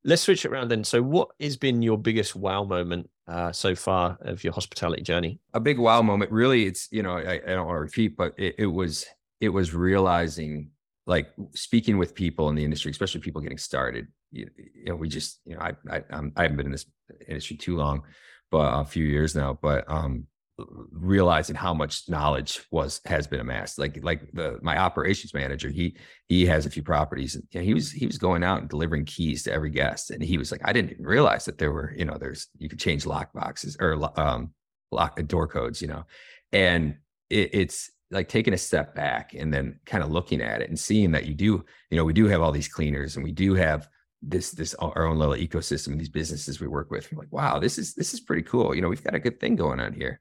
Let's 0.04 0.22
switch 0.22 0.44
it 0.44 0.50
around 0.50 0.70
then. 0.70 0.84
So, 0.84 1.00
what 1.02 1.28
has 1.40 1.56
been 1.56 1.80
your 1.80 1.96
biggest 1.96 2.34
wow 2.34 2.64
moment 2.64 3.08
uh, 3.28 3.52
so 3.52 3.74
far 3.74 4.18
of 4.20 4.42
your 4.42 4.52
hospitality 4.52 5.02
journey? 5.02 5.38
A 5.54 5.60
big 5.60 5.78
wow 5.78 6.02
moment, 6.02 6.32
really. 6.32 6.66
It's 6.66 6.88
you 6.90 7.02
know 7.02 7.16
I, 7.16 7.34
I 7.34 7.38
don't 7.38 7.66
want 7.66 7.76
to 7.76 7.80
repeat, 7.80 8.16
but 8.16 8.34
it, 8.36 8.56
it 8.58 8.66
was 8.66 9.06
it 9.40 9.50
was 9.50 9.74
realizing 9.74 10.71
like 11.06 11.32
speaking 11.54 11.98
with 11.98 12.14
people 12.14 12.48
in 12.48 12.54
the 12.54 12.64
industry, 12.64 12.90
especially 12.90 13.20
people 13.20 13.40
getting 13.40 13.58
started, 13.58 14.08
you, 14.30 14.48
you 14.56 14.84
know, 14.86 14.96
we 14.96 15.08
just, 15.08 15.40
you 15.44 15.54
know, 15.54 15.60
I, 15.60 15.72
I, 15.90 16.02
I'm, 16.10 16.32
I 16.36 16.42
haven't 16.42 16.56
been 16.56 16.66
in 16.66 16.72
this 16.72 16.86
industry 17.26 17.56
too 17.56 17.76
long, 17.76 18.02
but 18.50 18.80
a 18.80 18.84
few 18.84 19.04
years 19.04 19.34
now, 19.34 19.58
but, 19.60 19.84
um, 19.90 20.26
realizing 20.92 21.56
how 21.56 21.72
much 21.74 22.08
knowledge 22.08 22.60
was 22.70 23.00
has 23.06 23.26
been 23.26 23.40
amassed. 23.40 23.78
Like 23.78 23.98
like 24.02 24.30
the 24.32 24.58
my 24.62 24.76
operations 24.78 25.34
manager 25.34 25.70
he 25.70 25.96
he 26.28 26.46
has 26.46 26.66
a 26.66 26.70
few 26.70 26.82
properties 26.82 27.34
and 27.34 27.44
you 27.50 27.60
know, 27.60 27.64
he 27.64 27.74
was 27.74 27.90
he 27.90 28.06
was 28.06 28.18
going 28.18 28.44
out 28.44 28.60
and 28.60 28.68
delivering 28.68 29.06
keys 29.06 29.42
to 29.44 29.52
every 29.52 29.70
guest 29.70 30.10
and 30.10 30.22
he 30.22 30.36
was 30.38 30.52
like 30.52 30.60
i 30.64 30.72
didn't 30.72 30.92
even 30.92 31.06
realize 31.06 31.46
that 31.46 31.58
there 31.58 31.72
were 31.72 31.94
you 31.96 32.04
know 32.04 32.16
there's 32.20 32.48
you 32.58 32.68
could 32.68 32.78
change 32.78 33.06
lock 33.06 33.32
boxes 33.32 33.76
or 33.80 33.94
um 34.20 34.52
lock 34.92 35.20
door 35.26 35.48
codes 35.48 35.82
you 35.82 35.88
know? 35.88 36.04
And 36.52 36.96
it, 37.30 37.50
it's 37.54 37.90
like 38.12 38.28
taking 38.28 38.54
a 38.54 38.58
step 38.58 38.94
back 38.94 39.34
and 39.34 39.52
then 39.52 39.80
kind 39.86 40.04
of 40.04 40.10
looking 40.10 40.40
at 40.40 40.62
it 40.62 40.68
and 40.68 40.78
seeing 40.78 41.10
that 41.12 41.26
you 41.26 41.34
do, 41.34 41.64
you 41.90 41.96
know, 41.96 42.04
we 42.04 42.12
do 42.12 42.26
have 42.26 42.42
all 42.42 42.52
these 42.52 42.68
cleaners 42.68 43.16
and 43.16 43.24
we 43.24 43.32
do 43.32 43.54
have 43.54 43.88
this 44.20 44.52
this 44.52 44.74
our 44.74 45.06
own 45.06 45.18
little 45.18 45.34
ecosystem, 45.34 45.98
these 45.98 46.08
businesses 46.08 46.60
we 46.60 46.68
work 46.68 46.90
with. 46.90 47.10
We're 47.10 47.18
like, 47.18 47.32
wow, 47.32 47.58
this 47.58 47.78
is 47.78 47.94
this 47.94 48.14
is 48.14 48.20
pretty 48.20 48.42
cool. 48.42 48.74
You 48.74 48.82
know, 48.82 48.88
we've 48.88 49.02
got 49.02 49.14
a 49.14 49.18
good 49.18 49.40
thing 49.40 49.56
going 49.56 49.80
on 49.80 49.92
here. 49.92 50.20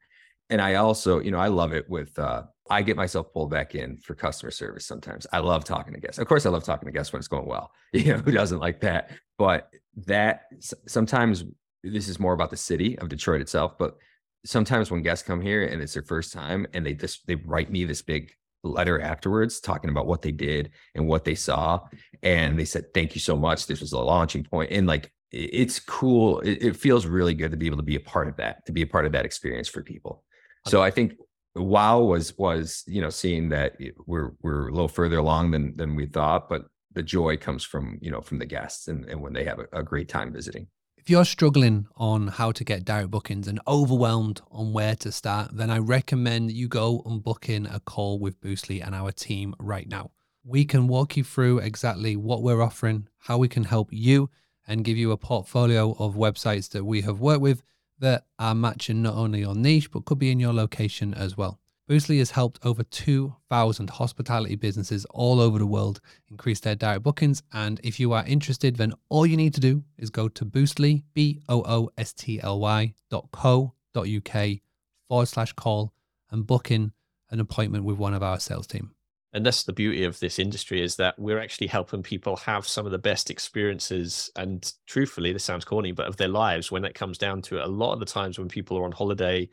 And 0.50 0.62
I 0.62 0.76
also, 0.76 1.20
you 1.20 1.32
know, 1.32 1.40
I 1.40 1.48
love 1.48 1.74
it 1.74 1.90
with 1.90 2.18
uh 2.18 2.44
I 2.70 2.82
get 2.82 2.96
myself 2.96 3.34
pulled 3.34 3.52
back 3.52 3.76
in 3.76 3.98
for 3.98 4.16
customer 4.16 4.52
service 4.52 4.86
sometimes. 4.86 5.28
I 5.34 5.40
love 5.40 5.66
talking 5.66 5.94
to 5.94 6.00
guests. 6.00 6.20
Of 6.20 6.28
course, 6.28 6.46
I 6.46 6.50
love 6.50 6.64
talking 6.64 6.88
to 6.88 6.94
guests 6.94 7.12
when 7.12 7.20
it's 7.20 7.28
going 7.28 7.46
well. 7.46 7.72
You 7.94 8.14
know, 8.14 8.20
who 8.20 8.32
doesn't 8.32 8.60
like 8.60 8.80
that? 8.82 9.12
But 9.38 9.70
that 10.06 10.44
sometimes 10.88 11.44
this 11.84 12.08
is 12.08 12.20
more 12.20 12.32
about 12.32 12.50
the 12.50 12.58
city 12.58 12.98
of 13.00 13.10
Detroit 13.10 13.42
itself, 13.42 13.78
but 13.78 13.98
sometimes 14.46 14.90
when 14.90 15.02
guests 15.02 15.26
come 15.26 15.42
here 15.42 15.66
and 15.66 15.82
it's 15.82 15.94
their 15.94 16.04
first 16.04 16.34
time 16.34 16.66
and 16.74 16.86
they 16.86 16.94
just 16.94 17.26
they 17.28 17.36
write 17.36 17.72
me 17.72 17.86
this 17.86 18.02
big 18.02 18.32
letter 18.64 19.00
afterwards 19.02 19.60
talking 19.60 19.90
about 19.90 20.06
what 20.06 20.22
they 20.22 20.32
did 20.32 20.72
and 20.96 21.08
what 21.08 21.26
they 21.26 21.36
saw 21.36 21.80
and 22.22 22.60
they 22.60 22.66
said 22.66 22.94
thank 22.94 23.16
you 23.16 23.22
so 23.22 23.36
much. 23.36 23.66
This 23.68 23.82
was 23.82 23.94
a 23.94 24.00
launching 24.00 24.44
point. 24.44 24.72
And 24.72 24.88
like 24.88 25.12
it's 25.32 25.80
cool. 25.80 26.40
It, 26.42 26.62
it 26.62 26.76
feels 26.76 27.06
really 27.06 27.34
good 27.34 27.52
to 27.52 27.58
be 27.58 27.66
able 27.66 27.78
to 27.78 27.84
be 27.84 27.96
a 27.96 28.02
part 28.02 28.28
of 28.28 28.38
that 28.38 28.66
to 28.66 28.72
be 28.72 28.82
a 28.82 28.88
part 28.88 29.06
of 29.06 29.14
that 29.14 29.26
experience 29.26 29.68
for 29.68 29.82
people. 29.82 30.24
So 30.68 30.82
i 30.82 30.92
think 30.92 31.14
wow 31.56 32.00
was 32.00 32.38
was 32.38 32.84
you 32.88 33.02
know 33.02 33.10
seeing 33.10 33.50
that 33.50 33.76
we're 34.06 34.32
we're 34.42 34.70
a 34.70 34.72
little 34.72 34.88
further 34.88 35.18
along 35.18 35.52
than 35.52 35.76
than 35.76 35.96
we 35.96 36.06
thought, 36.06 36.50
but 36.50 36.66
the 36.94 37.04
joy 37.04 37.38
comes 37.38 37.64
from 37.64 37.98
you 38.02 38.12
know 38.12 38.22
from 38.22 38.40
the 38.40 38.46
guests 38.46 38.88
and, 38.88 39.06
and 39.06 39.22
when 39.22 39.34
they 39.34 39.44
have 39.44 39.60
a, 39.60 39.68
a 39.74 39.84
great 39.84 40.10
time 40.10 40.32
visiting. 40.34 40.68
If 41.02 41.10
you're 41.10 41.26
struggling 41.26 41.88
on 41.98 42.28
how 42.28 42.52
to 42.52 42.64
get 42.64 42.86
direct 42.86 43.10
bookings 43.10 43.48
and 43.48 43.60
overwhelmed 43.68 44.40
on 44.52 44.72
where 44.72 44.96
to 44.98 45.12
start, 45.12 45.50
then 45.52 45.72
I 45.72 45.80
recommend 45.80 46.52
you 46.52 46.68
go 46.68 47.02
and 47.08 47.24
book 47.24 47.50
in 47.50 47.66
a 47.66 47.80
call 47.80 48.20
with 48.20 48.40
Boostly 48.40 48.86
and 48.86 48.94
our 48.94 49.12
team 49.12 49.56
right 49.58 49.90
now. 49.90 50.12
We 50.44 50.64
can 50.64 50.88
walk 50.88 51.18
you 51.18 51.24
through 51.24 51.58
exactly 51.58 52.16
what 52.16 52.44
we're 52.44 52.62
offering, 52.62 53.08
how 53.18 53.40
we 53.40 53.48
can 53.48 53.64
help 53.64 53.90
you, 53.92 54.30
and 54.68 54.86
give 54.86 54.96
you 54.96 55.12
a 55.12 55.18
portfolio 55.18 55.96
of 55.98 56.14
websites 56.14 56.70
that 56.70 56.86
we 56.86 57.02
have 57.02 57.20
worked 57.20 57.42
with 57.42 57.64
that 57.98 58.26
are 58.38 58.54
matching 58.54 59.02
not 59.02 59.16
only 59.16 59.40
your 59.40 59.56
niche, 59.56 59.90
but 59.90 60.06
could 60.06 60.20
be 60.20 60.30
in 60.30 60.40
your 60.40 60.54
location 60.54 61.16
as 61.16 61.36
well. 61.36 61.61
Boostly 61.92 62.20
has 62.20 62.32
helped 62.32 62.66
over 62.66 62.84
2,000 62.84 63.90
hospitality 63.90 64.56
businesses 64.56 65.04
all 65.10 65.42
over 65.42 65.60
the 65.60 65.66
world 65.66 66.00
increase 66.30 66.62
their 66.62 66.74
direct 66.74 67.04
bookings. 67.04 67.44
And 67.52 67.82
if 67.84 68.00
you 68.00 68.14
are 68.14 68.24
interested, 68.26 68.78
then 68.78 68.94
all 69.10 69.26
you 69.26 69.36
need 69.36 69.54
to 69.56 69.60
do 69.60 69.84
is 69.98 70.10
go 70.10 70.30
to 70.30 70.46
Boostly, 70.46 71.04
B 71.14 71.42
O 71.50 71.62
O 71.68 71.90
S 71.98 72.14
T 72.14 72.40
L 72.40 72.62
Y 72.62 72.94
dot 73.10 73.28
co 73.34 73.74
dot 73.94 74.08
UK 74.08 74.62
forward 75.10 75.26
slash 75.26 75.52
call 75.52 75.92
and 76.32 76.48
book 76.48 76.72
in 76.72 76.94
an 77.30 77.42
appointment 77.42 77.84
with 77.84 77.98
one 77.98 78.14
of 78.14 78.24
our 78.24 78.40
sales 78.40 78.68
team. 78.68 78.92
And 79.34 79.46
that's 79.46 79.64
the 79.64 79.74
beauty 79.74 80.06
of 80.06 80.18
this 80.22 80.40
industry 80.40 80.82
is 80.82 80.96
that 80.96 81.20
we're 81.20 81.40
actually 81.40 81.68
helping 81.68 82.04
people 82.04 82.38
have 82.38 82.66
some 82.66 82.86
of 82.86 82.94
the 82.94 83.00
best 83.00 83.30
experiences. 83.30 84.30
And 84.38 84.72
truthfully, 84.88 85.34
this 85.34 85.44
sounds 85.44 85.66
corny, 85.66 85.92
but 85.92 86.08
of 86.08 86.16
their 86.16 86.30
lives 86.30 86.72
when 86.72 86.86
it 86.86 86.96
comes 86.96 87.18
down 87.18 87.42
to 87.44 87.58
it. 87.58 87.66
A 87.66 87.68
lot 87.68 87.92
of 87.92 88.00
the 88.00 88.06
times 88.06 88.40
when 88.40 88.48
people 88.48 88.78
are 88.78 88.86
on 88.86 88.94
holiday, 88.94 89.50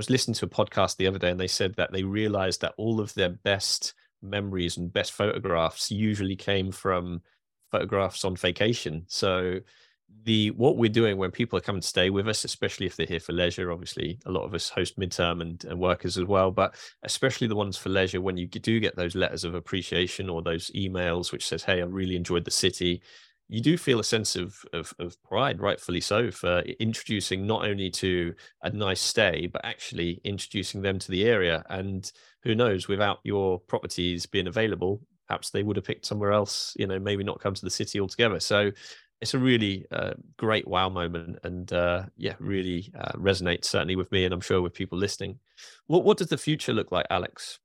was 0.00 0.10
listening 0.10 0.34
to 0.34 0.46
a 0.46 0.48
podcast 0.48 0.96
the 0.96 1.06
other 1.06 1.18
day 1.18 1.30
and 1.30 1.38
they 1.38 1.46
said 1.46 1.74
that 1.76 1.92
they 1.92 2.02
realized 2.02 2.62
that 2.62 2.72
all 2.78 3.00
of 3.00 3.12
their 3.12 3.28
best 3.28 3.92
memories 4.22 4.78
and 4.78 4.92
best 4.92 5.12
photographs 5.12 5.90
usually 5.90 6.36
came 6.36 6.72
from 6.72 7.20
photographs 7.70 8.24
on 8.24 8.34
vacation. 8.34 9.04
So 9.08 9.60
the 10.24 10.52
what 10.52 10.78
we're 10.78 10.88
doing 10.88 11.18
when 11.18 11.30
people 11.30 11.58
are 11.58 11.62
coming 11.62 11.82
to 11.82 11.86
stay 11.86 12.08
with 12.08 12.28
us, 12.28 12.44
especially 12.44 12.86
if 12.86 12.96
they're 12.96 13.06
here 13.06 13.20
for 13.20 13.32
leisure, 13.32 13.70
obviously 13.70 14.18
a 14.24 14.30
lot 14.30 14.44
of 14.44 14.54
us 14.54 14.70
host 14.70 14.98
midterm 14.98 15.42
and, 15.42 15.62
and 15.64 15.78
workers 15.78 16.16
as 16.16 16.24
well, 16.24 16.50
but 16.50 16.74
especially 17.02 17.46
the 17.46 17.54
ones 17.54 17.76
for 17.76 17.90
leisure, 17.90 18.22
when 18.22 18.38
you 18.38 18.46
do 18.46 18.80
get 18.80 18.96
those 18.96 19.14
letters 19.14 19.44
of 19.44 19.54
appreciation 19.54 20.30
or 20.30 20.40
those 20.40 20.70
emails 20.70 21.30
which 21.30 21.46
says, 21.46 21.62
Hey, 21.62 21.82
I 21.82 21.84
really 21.84 22.16
enjoyed 22.16 22.44
the 22.44 22.50
city 22.50 23.02
you 23.50 23.60
do 23.60 23.76
feel 23.76 23.98
a 23.98 24.04
sense 24.04 24.36
of, 24.36 24.64
of, 24.72 24.94
of 25.00 25.20
pride, 25.24 25.60
rightfully 25.60 26.00
so, 26.00 26.30
for 26.30 26.60
introducing 26.78 27.44
not 27.48 27.64
only 27.64 27.90
to 27.90 28.32
a 28.62 28.70
nice 28.70 29.00
stay, 29.00 29.48
but 29.48 29.64
actually 29.64 30.20
introducing 30.22 30.82
them 30.82 31.00
to 31.00 31.10
the 31.10 31.24
area. 31.24 31.64
And 31.68 32.10
who 32.44 32.54
knows, 32.54 32.86
without 32.86 33.18
your 33.24 33.58
properties 33.58 34.24
being 34.24 34.46
available, 34.46 35.00
perhaps 35.26 35.50
they 35.50 35.64
would 35.64 35.74
have 35.74 35.84
picked 35.84 36.06
somewhere 36.06 36.30
else. 36.30 36.74
You 36.78 36.86
know, 36.86 37.00
maybe 37.00 37.24
not 37.24 37.40
come 37.40 37.54
to 37.54 37.64
the 37.64 37.70
city 37.70 37.98
altogether. 37.98 38.38
So 38.38 38.70
it's 39.20 39.34
a 39.34 39.38
really 39.38 39.84
uh, 39.90 40.12
great 40.36 40.68
wow 40.68 40.88
moment, 40.88 41.40
and 41.42 41.72
uh, 41.72 42.04
yeah, 42.16 42.34
really 42.38 42.92
uh, 42.96 43.12
resonates 43.16 43.64
certainly 43.64 43.96
with 43.96 44.12
me, 44.12 44.26
and 44.26 44.32
I'm 44.32 44.40
sure 44.40 44.62
with 44.62 44.74
people 44.74 44.96
listening. 44.96 45.40
What 45.88 46.04
what 46.04 46.18
does 46.18 46.28
the 46.28 46.38
future 46.38 46.72
look 46.72 46.92
like, 46.92 47.06
Alex? 47.10 47.58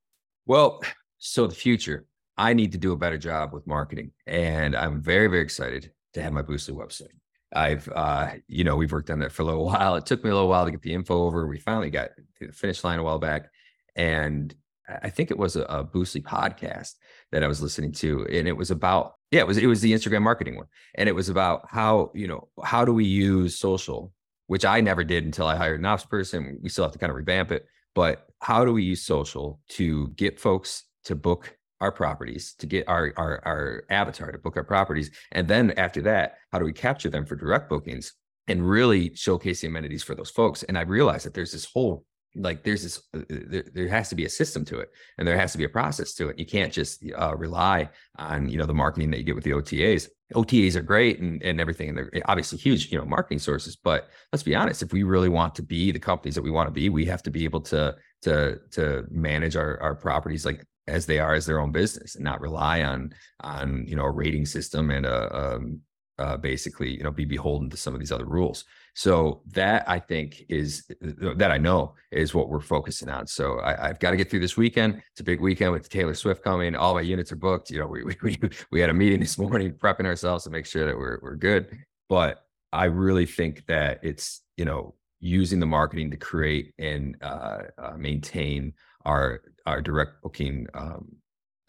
Well, 0.48 0.82
so 1.20 1.46
the 1.46 1.54
future 1.54 2.06
I 2.38 2.54
need 2.54 2.72
to 2.74 2.78
do 2.78 2.92
a 2.92 2.98
better 2.98 3.18
job 3.18 3.54
with 3.54 3.66
marketing. 3.68 4.12
And 4.28 4.76
I'm 4.76 5.02
very, 5.02 5.28
very 5.28 5.42
excited 5.42 5.92
to 6.14 6.22
have 6.22 6.34
my 6.34 6.42
Boostly 6.42 6.74
website. 6.74 7.14
I've, 7.54 7.88
uh, 7.96 8.32
you 8.48 8.64
know, 8.64 8.76
we've 8.76 8.92
worked 8.92 9.10
on 9.10 9.20
that 9.20 9.32
for 9.32 9.44
a 9.44 9.46
little 9.46 9.66
while. 9.72 9.96
It 9.96 10.06
took 10.06 10.24
me 10.24 10.30
a 10.30 10.34
little 10.34 10.50
while 10.50 10.66
to 10.66 10.72
get 10.72 10.82
the 10.82 10.94
info 10.94 11.24
over. 11.24 11.48
We 11.48 11.60
finally 11.60 11.90
got 11.90 12.10
to 12.40 12.48
the 12.48 12.54
finish 12.54 12.84
line 12.84 13.00
a 13.00 13.04
while 13.04 13.20
back. 13.20 13.50
And 13.96 14.54
I 14.88 15.10
think 15.10 15.32
it 15.32 15.38
was 15.38 15.56
a, 15.56 15.64
a 15.64 15.84
Boostly 15.84 16.22
podcast 16.22 16.94
that 17.32 17.44
I 17.44 17.48
was 17.48 17.62
listening 17.62 17.92
to. 17.94 18.26
And 18.26 18.48
it 18.48 18.56
was 18.56 18.72
about, 18.72 19.16
yeah, 19.32 19.42
it 19.42 19.48
was, 19.48 19.58
it 19.58 19.68
was 19.68 19.82
the 19.82 19.94
Instagram 19.94 20.22
marketing 20.22 20.58
one. 20.58 20.68
And 20.96 21.10
it 21.10 21.16
was 21.16 21.30
about 21.30 21.68
how, 21.70 22.12
you 22.14 22.28
know, 22.28 22.50
how 22.64 22.86
do 22.86 22.94
we 22.94 23.06
use 23.06 23.58
social, 23.58 24.12
which 24.48 24.66
I 24.66 24.82
never 24.82 25.04
did 25.04 25.24
until 25.24 25.48
I 25.48 25.56
hired 25.56 25.80
an 25.80 25.86
ops 25.86 26.06
person. 26.06 26.60
We 26.62 26.70
still 26.70 26.84
have 26.84 26.94
to 26.94 27.00
kind 27.00 27.10
of 27.10 27.16
revamp 27.16 27.52
it. 27.52 27.66
But 27.96 28.28
how 28.42 28.66
do 28.66 28.74
we 28.74 28.84
use 28.84 29.02
social 29.02 29.60
to 29.70 30.10
get 30.10 30.40
folks 30.40 30.84
to 31.06 31.16
book 31.16 31.58
our 31.86 31.92
properties 31.92 32.54
to 32.60 32.66
get 32.66 32.88
our, 32.88 33.14
our 33.16 33.34
our 33.46 33.84
avatar 33.90 34.32
to 34.32 34.38
book 34.38 34.58
our 34.58 34.64
properties. 34.64 35.12
And 35.32 35.48
then 35.48 35.72
after 35.86 36.02
that 36.04 36.28
how 36.52 36.60
do 36.60 36.66
we 36.66 36.74
capture 36.74 37.10
them 37.10 37.26
for 37.26 37.36
direct 37.36 37.70
bookings 37.70 38.14
and 38.48 38.68
really 38.68 39.16
showcase 39.16 39.62
the 39.62 39.68
amenities 39.68 40.04
for 40.04 40.16
those 40.16 40.32
folks? 40.40 40.64
And 40.64 40.78
i 40.78 40.82
realized 40.82 41.26
that 41.26 41.34
there's 41.34 41.54
this 41.54 41.68
whole 41.74 42.06
like 42.36 42.64
there's 42.64 42.84
this 42.84 42.98
uh, 43.14 43.22
there, 43.30 43.64
there 43.74 43.88
has 43.88 44.10
to 44.10 44.16
be 44.16 44.26
a 44.26 44.30
system 44.30 44.66
to 44.66 44.80
it 44.80 44.90
and 45.18 45.28
there 45.28 45.38
has 45.38 45.52
to 45.54 45.58
be 45.58 45.64
a 45.64 45.70
process 45.70 46.14
to 46.16 46.30
it. 46.30 46.40
You 46.40 46.46
can't 46.46 46.74
just 46.74 47.04
uh, 47.18 47.36
rely 47.36 47.90
on 48.18 48.50
you 48.50 48.58
know 48.58 48.66
the 48.66 48.74
marketing 48.74 49.12
that 49.12 49.18
you 49.18 49.24
get 49.24 49.36
with 49.36 49.46
the 49.46 49.52
otas 49.52 50.10
otas 50.34 50.76
are 50.76 50.82
great 50.82 51.20
and, 51.20 51.42
and 51.44 51.62
everything 51.62 51.90
and 51.90 51.98
they're 51.98 52.10
obviously 52.26 52.58
huge 52.58 52.92
you 52.92 52.98
know 52.98 53.06
marketing 53.06 53.40
sources 53.40 53.76
but 53.76 54.10
let's 54.32 54.44
be 54.44 54.56
honest 54.56 54.82
if 54.82 54.92
we 54.92 55.04
really 55.04 55.30
want 55.30 55.54
to 55.54 55.62
be 55.62 55.92
the 55.92 56.00
companies 56.00 56.36
that 56.36 56.42
we 56.42 56.52
want 56.52 56.68
to 56.68 56.72
be 56.72 56.90
we 56.90 57.06
have 57.06 57.22
to 57.22 57.30
be 57.30 57.44
able 57.44 57.62
to 57.62 57.96
to 58.24 58.60
to 58.72 59.06
manage 59.12 59.56
our, 59.56 59.80
our 59.82 59.94
properties 59.94 60.46
like 60.46 60.66
as 60.88 61.06
they 61.06 61.20
are 61.20 61.34
as 61.34 61.46
their 61.46 61.60
own 61.60 61.72
business 61.72 62.16
and 62.16 62.24
not 62.24 62.42
rely 62.42 62.84
on 62.84 63.14
on 63.42 63.86
you 63.88 63.96
know 63.96 64.06
a 64.06 64.12
rating 64.12 64.46
system 64.46 64.90
and 64.90 65.06
a 65.06 65.36
um, 65.36 65.80
uh, 66.18 66.38
basically 66.38 66.96
you 66.96 67.04
know 67.04 67.12
be 67.12 67.26
beholden 67.26 67.70
to 67.70 67.78
some 67.78 67.94
of 67.94 68.00
these 68.00 68.12
other 68.12 68.26
rules. 68.26 68.66
So 68.98 69.42
that 69.48 69.84
i 69.90 70.00
think 70.00 70.46
is 70.48 70.90
that 71.10 71.52
i 71.52 71.58
know 71.58 71.96
is 72.12 72.34
what 72.34 72.50
we're 72.50 72.62
focusing 72.62 73.10
on. 73.10 73.28
So 73.28 73.60
I, 73.60 73.88
have 73.88 74.00
got 74.00 74.12
to 74.12 74.18
get 74.18 74.30
through 74.30 74.40
this 74.40 74.56
weekend. 74.56 75.02
It's 75.12 75.20
a 75.20 75.26
big 75.26 75.42
weekend 75.42 75.74
with 75.74 75.90
taylor 75.90 76.14
swift 76.14 76.44
coming. 76.44 76.76
All 76.76 76.94
my 76.94 77.02
units 77.02 77.32
are 77.32 77.38
booked. 77.38 77.70
You 77.70 77.80
know 77.80 77.88
we 77.88 78.04
we, 78.22 78.38
we 78.72 78.80
had 78.80 78.90
a 78.90 78.94
meeting 78.94 79.20
this 79.20 79.38
morning 79.38 79.74
prepping 79.74 80.06
ourselves 80.06 80.46
to 80.46 80.50
make 80.50 80.66
sure 80.66 80.86
that 80.86 80.98
we're, 80.98 81.20
we're 81.22 81.36
good. 81.36 81.78
But 82.10 82.42
i 82.72 82.86
really 82.86 83.26
think 83.26 83.66
that 83.68 84.00
it's 84.04 84.42
you 84.58 84.66
know 84.66 84.96
using 85.20 85.60
the 85.60 85.66
marketing 85.66 86.12
to 86.12 86.18
create 86.18 86.74
and 86.78 87.18
uh, 87.22 87.64
uh, 87.78 87.94
maintain 87.98 88.74
our 89.06 89.42
our 89.66 89.82
direct 89.82 90.22
booking 90.22 90.68
um, 90.74 91.16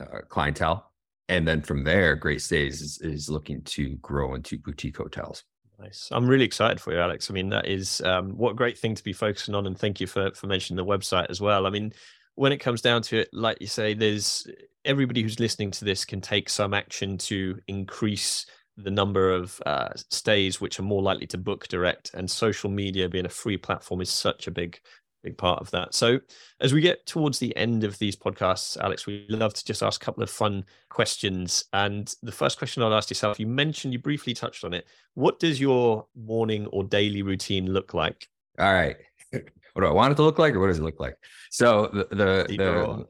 uh, 0.01 0.21
clientele, 0.29 0.93
and 1.29 1.47
then 1.47 1.63
from 1.63 1.85
there, 1.85 2.15
Great 2.15 2.43
Stays 2.43 2.81
is, 2.81 2.99
is 3.01 3.29
looking 3.29 3.63
to 3.63 3.97
grow 3.97 4.35
into 4.35 4.59
boutique 4.59 4.97
hotels. 4.97 5.45
Nice. 5.79 6.09
I'm 6.11 6.27
really 6.27 6.45
excited 6.45 6.81
for 6.81 6.93
you, 6.93 7.01
Alex. 7.01 7.31
I 7.31 7.35
mean, 7.35 7.51
that 7.51 7.67
is 7.67 8.01
um, 8.03 8.31
what 8.31 8.53
a 8.53 8.55
great 8.55 8.79
thing 8.79 8.95
to 8.95 9.05
be 9.05 9.13
focusing 9.13 9.55
on, 9.55 9.67
and 9.67 9.79
thank 9.79 10.01
you 10.01 10.07
for 10.07 10.31
for 10.33 10.47
mentioning 10.47 10.77
the 10.77 10.91
website 10.91 11.27
as 11.29 11.41
well. 11.41 11.67
I 11.67 11.71
mean, 11.71 11.93
when 12.35 12.53
it 12.53 12.59
comes 12.59 12.81
down 12.81 13.03
to 13.03 13.19
it, 13.19 13.29
like 13.33 13.59
you 13.61 13.67
say, 13.67 13.93
there's 13.93 14.47
everybody 14.85 15.23
who's 15.23 15.41
listening 15.41 15.71
to 15.73 15.85
this 15.85 16.05
can 16.05 16.21
take 16.21 16.49
some 16.49 16.73
action 16.73 17.19
to 17.19 17.59
increase 17.67 18.47
the 18.77 18.91
number 18.91 19.31
of 19.31 19.61
uh, 19.67 19.89
stays 20.11 20.61
which 20.61 20.79
are 20.79 20.85
more 20.85 21.03
likely 21.03 21.27
to 21.27 21.39
book 21.39 21.67
direct 21.69 22.11
and 22.15 22.31
social 22.31 22.71
media 22.71 23.09
being 23.09 23.25
a 23.25 23.31
free 23.31 23.57
platform 23.57 24.01
is 24.01 24.11
such 24.11 24.47
a 24.47 24.51
big 24.51 24.79
big 25.27 25.37
part 25.37 25.61
of 25.61 25.71
that. 25.73 25.93
So, 25.93 26.21
as 26.61 26.73
we 26.73 26.81
get 26.81 27.05
towards 27.05 27.39
the 27.39 27.55
end 27.57 27.83
of 27.83 27.99
these 27.99 28.15
podcasts, 28.15 28.79
Alex, 28.79 29.07
we 29.07 29.27
love 29.29 29.53
to 29.55 29.65
just 29.65 29.83
ask 29.83 30.01
a 30.01 30.05
couple 30.05 30.23
of 30.23 30.31
fun 30.31 30.65
questions. 30.89 31.65
And 31.73 32.15
the 32.23 32.33
first 32.33 32.59
question 32.59 32.83
I'll 32.83 32.95
ask 32.95 33.11
yourself, 33.11 33.41
you 33.41 33.47
mentioned 33.47 33.93
you 33.93 33.99
briefly 33.99 34.35
touched 34.35 34.65
on 34.65 34.73
it. 34.73 34.87
What 35.15 35.41
does 35.41 35.61
your 35.61 36.07
morning 36.15 36.67
or 36.69 36.85
daily 36.85 37.23
routine 37.23 37.73
look 37.73 37.93
like? 37.93 38.29
All 38.59 38.73
right. 38.73 38.97
What 39.73 39.83
do 39.83 39.89
I 39.89 39.93
want 39.93 40.13
it 40.13 40.15
to 40.15 40.23
look 40.23 40.39
like, 40.39 40.55
or 40.55 40.61
what 40.61 40.69
does 40.69 40.79
it 40.79 40.83
look 40.83 40.99
like? 40.99 41.19
So 41.51 41.91
the 41.93 42.07
the 42.49 43.07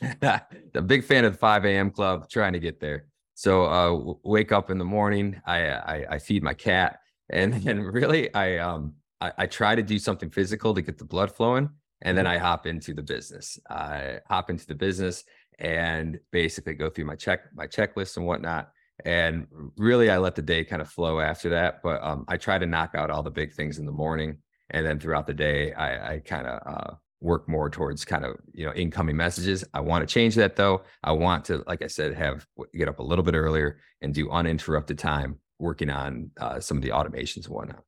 the, 0.00 0.42
the 0.72 0.80
big 0.80 1.04
fan 1.04 1.26
of 1.26 1.32
the 1.32 1.38
5 1.38 1.66
a.m. 1.66 1.90
club, 1.90 2.30
trying 2.30 2.54
to 2.54 2.58
get 2.58 2.80
there. 2.80 3.04
So 3.34 3.66
uh, 3.66 4.14
wake 4.24 4.50
up 4.50 4.70
in 4.70 4.78
the 4.78 4.86
morning, 4.86 5.38
I, 5.44 5.68
I 5.68 6.06
I 6.12 6.18
feed 6.18 6.42
my 6.42 6.54
cat, 6.54 7.00
and 7.28 7.52
then 7.62 7.82
really 7.82 8.32
I 8.32 8.56
um 8.56 8.94
I, 9.20 9.32
I 9.38 9.46
try 9.46 9.74
to 9.74 9.82
do 9.82 9.98
something 9.98 10.30
physical 10.30 10.74
to 10.74 10.82
get 10.82 10.98
the 10.98 11.04
blood 11.04 11.34
flowing, 11.34 11.70
and 12.02 12.16
then 12.16 12.24
mm-hmm. 12.24 12.34
I 12.34 12.38
hop 12.38 12.66
into 12.66 12.94
the 12.94 13.02
business. 13.02 13.58
I 13.68 14.18
hop 14.28 14.50
into 14.50 14.66
the 14.66 14.74
business 14.74 15.24
and 15.58 16.18
basically 16.30 16.74
go 16.74 16.88
through 16.88 17.06
my 17.06 17.16
check 17.16 17.40
my 17.54 17.66
checklist 17.66 18.16
and 18.16 18.26
whatnot. 18.26 18.70
And 19.04 19.46
really, 19.76 20.10
I 20.10 20.18
let 20.18 20.34
the 20.34 20.42
day 20.42 20.64
kind 20.64 20.82
of 20.82 20.88
flow 20.88 21.20
after 21.20 21.50
that. 21.50 21.82
But 21.82 22.02
um, 22.02 22.24
I 22.28 22.36
try 22.36 22.58
to 22.58 22.66
knock 22.66 22.94
out 22.94 23.10
all 23.10 23.22
the 23.22 23.30
big 23.30 23.52
things 23.52 23.78
in 23.78 23.86
the 23.86 23.92
morning, 23.92 24.38
and 24.70 24.84
then 24.84 24.98
throughout 24.98 25.26
the 25.26 25.34
day, 25.34 25.72
I, 25.72 26.14
I 26.14 26.18
kind 26.20 26.46
of 26.46 26.60
uh, 26.66 26.94
work 27.20 27.48
more 27.48 27.68
towards 27.68 28.04
kind 28.04 28.24
of 28.24 28.36
you 28.52 28.66
know 28.66 28.72
incoming 28.74 29.16
messages. 29.16 29.64
I 29.74 29.80
want 29.80 30.06
to 30.06 30.12
change 30.12 30.34
that 30.36 30.56
though. 30.56 30.82
I 31.02 31.12
want 31.12 31.44
to, 31.46 31.62
like 31.66 31.82
I 31.82 31.86
said, 31.86 32.14
have 32.14 32.46
get 32.74 32.88
up 32.88 32.98
a 32.98 33.04
little 33.04 33.24
bit 33.24 33.34
earlier 33.34 33.78
and 34.02 34.14
do 34.14 34.30
uninterrupted 34.30 34.98
time 34.98 35.38
working 35.58 35.90
on 35.90 36.30
uh, 36.40 36.60
some 36.60 36.76
of 36.76 36.82
the 36.82 36.90
automations 36.90 37.46
and 37.46 37.54
whatnot. 37.54 37.82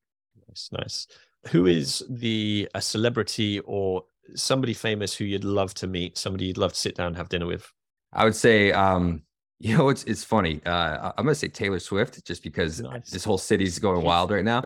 Nice, 0.51 0.69
nice. 0.73 1.07
Who 1.49 1.67
is 1.67 2.05
the 2.09 2.69
a 2.75 2.83
celebrity 2.83 3.61
or 3.61 4.05
somebody 4.35 4.75
famous 4.75 5.15
who 5.15 5.25
you'd 5.25 5.45
love 5.45 5.75
to 5.75 5.87
meet? 5.87 6.19
Somebody 6.19 6.47
you'd 6.47 6.59
love 6.59 6.73
to 6.73 6.79
sit 6.79 6.97
down 6.97 7.09
and 7.09 7.17
have 7.17 7.29
dinner 7.29 7.47
with? 7.47 7.73
I 8.13 8.25
would 8.25 8.35
say, 8.35 8.73
um, 8.73 9.23
you 9.61 9.77
know, 9.77 9.89
it's 9.89 10.05
it's 10.05 10.25
funny. 10.25 10.61
Uh, 10.67 11.13
I'm 11.17 11.25
gonna 11.25 11.35
say 11.35 11.49
Taylor 11.49 11.79
Swift, 11.79 12.25
just 12.25 12.43
because 12.43 12.81
nice. 12.81 13.11
this 13.11 13.25
whole 13.25 13.39
city's 13.39 13.79
going 13.79 14.05
wild 14.05 14.31
right 14.31 14.45
now. 14.45 14.65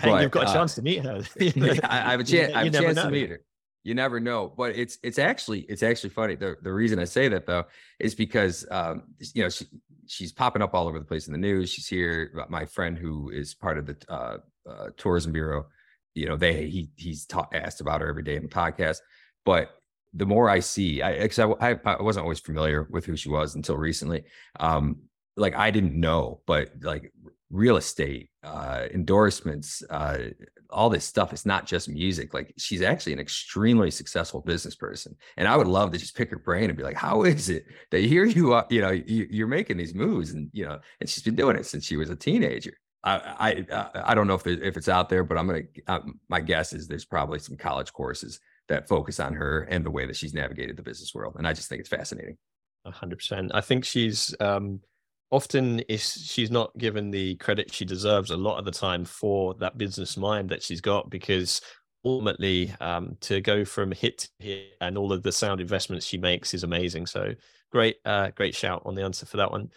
Hey, 0.00 0.10
but, 0.10 0.22
you've 0.22 0.30
got 0.30 0.44
a 0.44 0.48
uh, 0.48 0.52
chance 0.52 0.74
to 0.74 0.82
meet 0.82 1.04
her. 1.04 1.22
I, 1.40 1.80
I, 1.84 2.10
have 2.10 2.20
a 2.20 2.24
chance. 2.24 2.52
I 2.52 2.64
have 2.64 2.74
a 2.74 2.78
chance 2.78 3.00
to 3.00 3.10
meet 3.10 3.30
her. 3.30 3.40
you 3.84 3.94
never 3.94 4.18
know. 4.18 4.52
But 4.56 4.76
it's 4.76 4.98
it's 5.02 5.18
actually 5.18 5.60
it's 5.60 5.82
actually 5.82 6.10
funny. 6.10 6.34
The 6.34 6.56
the 6.62 6.72
reason 6.72 6.98
I 6.98 7.04
say 7.04 7.28
that 7.28 7.46
though 7.46 7.64
is 8.00 8.14
because 8.14 8.66
um, 8.70 9.04
you 9.34 9.44
know 9.44 9.48
she 9.48 9.66
she's 10.06 10.32
popping 10.32 10.62
up 10.62 10.74
all 10.74 10.88
over 10.88 10.98
the 10.98 11.04
place 11.04 11.28
in 11.28 11.32
the 11.32 11.38
news. 11.38 11.70
She's 11.70 11.86
here. 11.86 12.46
My 12.48 12.64
friend 12.64 12.98
who 12.98 13.30
is 13.30 13.54
part 13.54 13.78
of 13.78 13.86
the 13.86 13.96
uh, 14.08 14.38
uh, 14.68 14.88
tourism 14.96 15.32
bureau, 15.32 15.66
you 16.14 16.26
know, 16.26 16.36
they 16.36 16.68
he 16.68 16.88
he's 16.96 17.26
ta- 17.26 17.48
asked 17.52 17.80
about 17.80 18.00
her 18.00 18.08
every 18.08 18.22
day 18.22 18.36
in 18.36 18.42
the 18.42 18.48
podcast. 18.48 18.98
But 19.44 19.70
the 20.12 20.26
more 20.26 20.48
I 20.48 20.60
see, 20.60 21.02
I 21.02 21.20
because 21.22 21.38
I, 21.38 21.46
I, 21.70 21.78
I 21.84 22.02
wasn't 22.02 22.24
always 22.24 22.40
familiar 22.40 22.86
with 22.90 23.04
who 23.04 23.16
she 23.16 23.28
was 23.28 23.54
until 23.54 23.76
recently. 23.76 24.24
Um, 24.60 24.96
like 25.36 25.56
I 25.56 25.70
didn't 25.70 25.98
know, 25.98 26.40
but 26.46 26.70
like 26.82 27.12
real 27.50 27.76
estate, 27.76 28.30
uh, 28.42 28.86
endorsements, 28.92 29.82
uh, 29.90 30.18
all 30.70 30.90
this 30.90 31.04
stuff. 31.04 31.32
It's 31.32 31.46
not 31.46 31.66
just 31.66 31.88
music. 31.88 32.32
Like 32.32 32.54
she's 32.56 32.82
actually 32.82 33.14
an 33.14 33.20
extremely 33.20 33.90
successful 33.90 34.40
business 34.40 34.76
person, 34.76 35.16
and 35.36 35.48
I 35.48 35.56
would 35.56 35.66
love 35.66 35.90
to 35.92 35.98
just 35.98 36.16
pick 36.16 36.30
her 36.30 36.38
brain 36.38 36.70
and 36.70 36.76
be 36.76 36.84
like, 36.84 36.96
"How 36.96 37.22
is 37.24 37.48
it 37.48 37.64
that 37.90 38.00
here 38.00 38.24
you 38.24 38.52
are? 38.52 38.66
You 38.70 38.82
know, 38.82 38.90
you 38.90 39.26
you, 39.30 39.44
are 39.44 39.48
making 39.48 39.76
these 39.76 39.94
moves, 39.94 40.30
and 40.30 40.50
you 40.52 40.64
know, 40.64 40.78
and 41.00 41.08
she's 41.08 41.22
been 41.22 41.36
doing 41.36 41.56
it 41.56 41.66
since 41.66 41.84
she 41.84 41.96
was 41.96 42.10
a 42.10 42.16
teenager." 42.16 42.74
I 43.04 43.66
I 43.70 43.90
I 43.94 44.14
don't 44.14 44.26
know 44.26 44.34
if 44.34 44.46
if 44.46 44.76
it's 44.76 44.88
out 44.88 45.08
there, 45.08 45.24
but 45.24 45.38
I'm 45.38 45.46
gonna. 45.46 45.62
Uh, 45.86 46.00
my 46.28 46.40
guess 46.40 46.72
is 46.72 46.88
there's 46.88 47.04
probably 47.04 47.38
some 47.38 47.56
college 47.56 47.92
courses 47.92 48.40
that 48.68 48.88
focus 48.88 49.20
on 49.20 49.34
her 49.34 49.62
and 49.70 49.84
the 49.84 49.90
way 49.90 50.06
that 50.06 50.16
she's 50.16 50.34
navigated 50.34 50.76
the 50.76 50.82
business 50.82 51.14
world, 51.14 51.34
and 51.36 51.46
I 51.46 51.52
just 51.52 51.68
think 51.68 51.80
it's 51.80 51.88
fascinating. 51.88 52.36
hundred 52.86 53.16
percent. 53.16 53.50
I 53.54 53.60
think 53.60 53.84
she's 53.84 54.34
um 54.40 54.80
often 55.30 55.80
is 55.80 56.12
she's 56.30 56.50
not 56.50 56.76
given 56.78 57.10
the 57.10 57.34
credit 57.36 57.72
she 57.72 57.84
deserves 57.84 58.30
a 58.30 58.36
lot 58.36 58.58
of 58.58 58.64
the 58.64 58.70
time 58.70 59.04
for 59.04 59.54
that 59.54 59.76
business 59.76 60.16
mind 60.16 60.48
that 60.48 60.62
she's 60.62 60.80
got 60.80 61.10
because 61.10 61.60
ultimately 62.04 62.72
um, 62.80 63.16
to 63.20 63.40
go 63.40 63.64
from 63.64 63.90
hit 63.90 64.18
to 64.18 64.28
hit 64.38 64.76
and 64.80 64.96
all 64.96 65.12
of 65.12 65.22
the 65.22 65.32
sound 65.32 65.60
investments 65.60 66.06
she 66.06 66.18
makes 66.18 66.54
is 66.54 66.62
amazing 66.62 67.06
so 67.06 67.34
great 67.72 67.96
uh, 68.04 68.30
great 68.36 68.54
shout 68.54 68.82
on 68.84 68.94
the 68.94 69.02
answer 69.02 69.26
for 69.26 69.38
that 69.38 69.50
one 69.50 69.68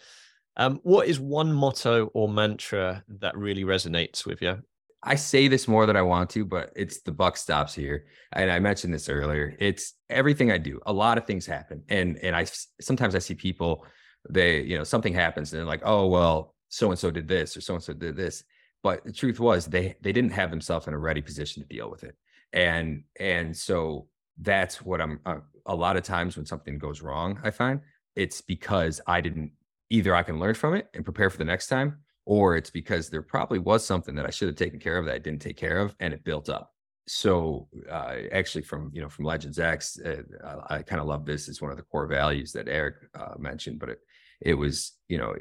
um, 0.58 0.80
what 0.82 1.06
is 1.06 1.18
one 1.18 1.52
motto 1.52 2.06
or 2.14 2.28
mantra 2.28 3.04
that 3.20 3.36
really 3.36 3.64
resonates 3.64 4.26
with 4.26 4.42
you 4.42 4.62
I 5.00 5.14
say 5.14 5.46
this 5.46 5.68
more 5.68 5.86
than 5.86 5.94
I 5.94 6.02
want 6.02 6.28
to, 6.30 6.44
but 6.44 6.72
it's 6.74 7.02
the 7.02 7.12
buck 7.12 7.36
stops 7.36 7.72
here. 7.72 8.06
And 8.32 8.50
I 8.50 8.58
mentioned 8.58 8.92
this 8.92 9.08
earlier. 9.08 9.54
It's 9.60 9.94
everything 10.10 10.50
I 10.50 10.58
do. 10.58 10.80
A 10.86 10.92
lot 10.92 11.16
of 11.16 11.24
things 11.24 11.46
happen, 11.46 11.84
and 11.88 12.18
and 12.18 12.34
I 12.34 12.46
sometimes 12.80 13.14
I 13.14 13.20
see 13.20 13.36
people 13.36 13.86
they 14.28 14.62
you 14.62 14.76
know 14.76 14.84
something 14.84 15.14
happens 15.14 15.52
and 15.52 15.58
they're 15.58 15.66
like 15.66 15.82
oh 15.84 16.06
well 16.06 16.54
so 16.68 16.90
and 16.90 16.98
so 16.98 17.10
did 17.10 17.28
this 17.28 17.56
or 17.56 17.60
so 17.60 17.74
and 17.74 17.82
so 17.82 17.92
did 17.92 18.16
this 18.16 18.44
but 18.82 19.04
the 19.04 19.12
truth 19.12 19.40
was 19.40 19.66
they 19.66 19.96
they 20.00 20.12
didn't 20.12 20.32
have 20.32 20.50
themselves 20.50 20.86
in 20.86 20.94
a 20.94 20.98
ready 20.98 21.20
position 21.20 21.62
to 21.62 21.68
deal 21.68 21.90
with 21.90 22.04
it 22.04 22.16
and 22.52 23.02
and 23.18 23.56
so 23.56 24.06
that's 24.40 24.82
what 24.82 25.00
i'm 25.00 25.20
uh, 25.26 25.38
a 25.66 25.74
lot 25.74 25.96
of 25.96 26.02
times 26.02 26.36
when 26.36 26.46
something 26.46 26.78
goes 26.78 27.02
wrong 27.02 27.38
i 27.42 27.50
find 27.50 27.80
it's 28.16 28.40
because 28.40 29.00
i 29.06 29.20
didn't 29.20 29.50
either 29.90 30.14
i 30.14 30.22
can 30.22 30.38
learn 30.38 30.54
from 30.54 30.74
it 30.74 30.88
and 30.94 31.04
prepare 31.04 31.30
for 31.30 31.38
the 31.38 31.44
next 31.44 31.68
time 31.68 31.98
or 32.24 32.56
it's 32.56 32.70
because 32.70 33.08
there 33.08 33.22
probably 33.22 33.58
was 33.58 33.84
something 33.84 34.14
that 34.14 34.26
i 34.26 34.30
should 34.30 34.48
have 34.48 34.56
taken 34.56 34.78
care 34.78 34.98
of 34.98 35.06
that 35.06 35.14
i 35.14 35.18
didn't 35.18 35.42
take 35.42 35.56
care 35.56 35.78
of 35.78 35.94
and 36.00 36.12
it 36.12 36.24
built 36.24 36.48
up. 36.48 36.72
So 37.10 37.68
uh, 37.90 38.16
actually 38.32 38.62
from 38.62 38.90
you 38.92 39.00
know 39.00 39.08
from 39.08 39.24
legends 39.24 39.58
x 39.58 39.98
uh, 39.98 40.22
i, 40.68 40.76
I 40.76 40.82
kind 40.82 41.00
of 41.00 41.06
love 41.06 41.24
this. 41.24 41.48
It's 41.48 41.62
one 41.62 41.70
of 41.70 41.78
the 41.78 41.82
core 41.84 42.06
values 42.06 42.52
that 42.52 42.68
eric 42.68 42.96
uh, 43.14 43.34
mentioned 43.38 43.78
but 43.78 43.88
it 43.88 44.00
it 44.40 44.54
was 44.54 44.92
you 45.08 45.18
know 45.18 45.34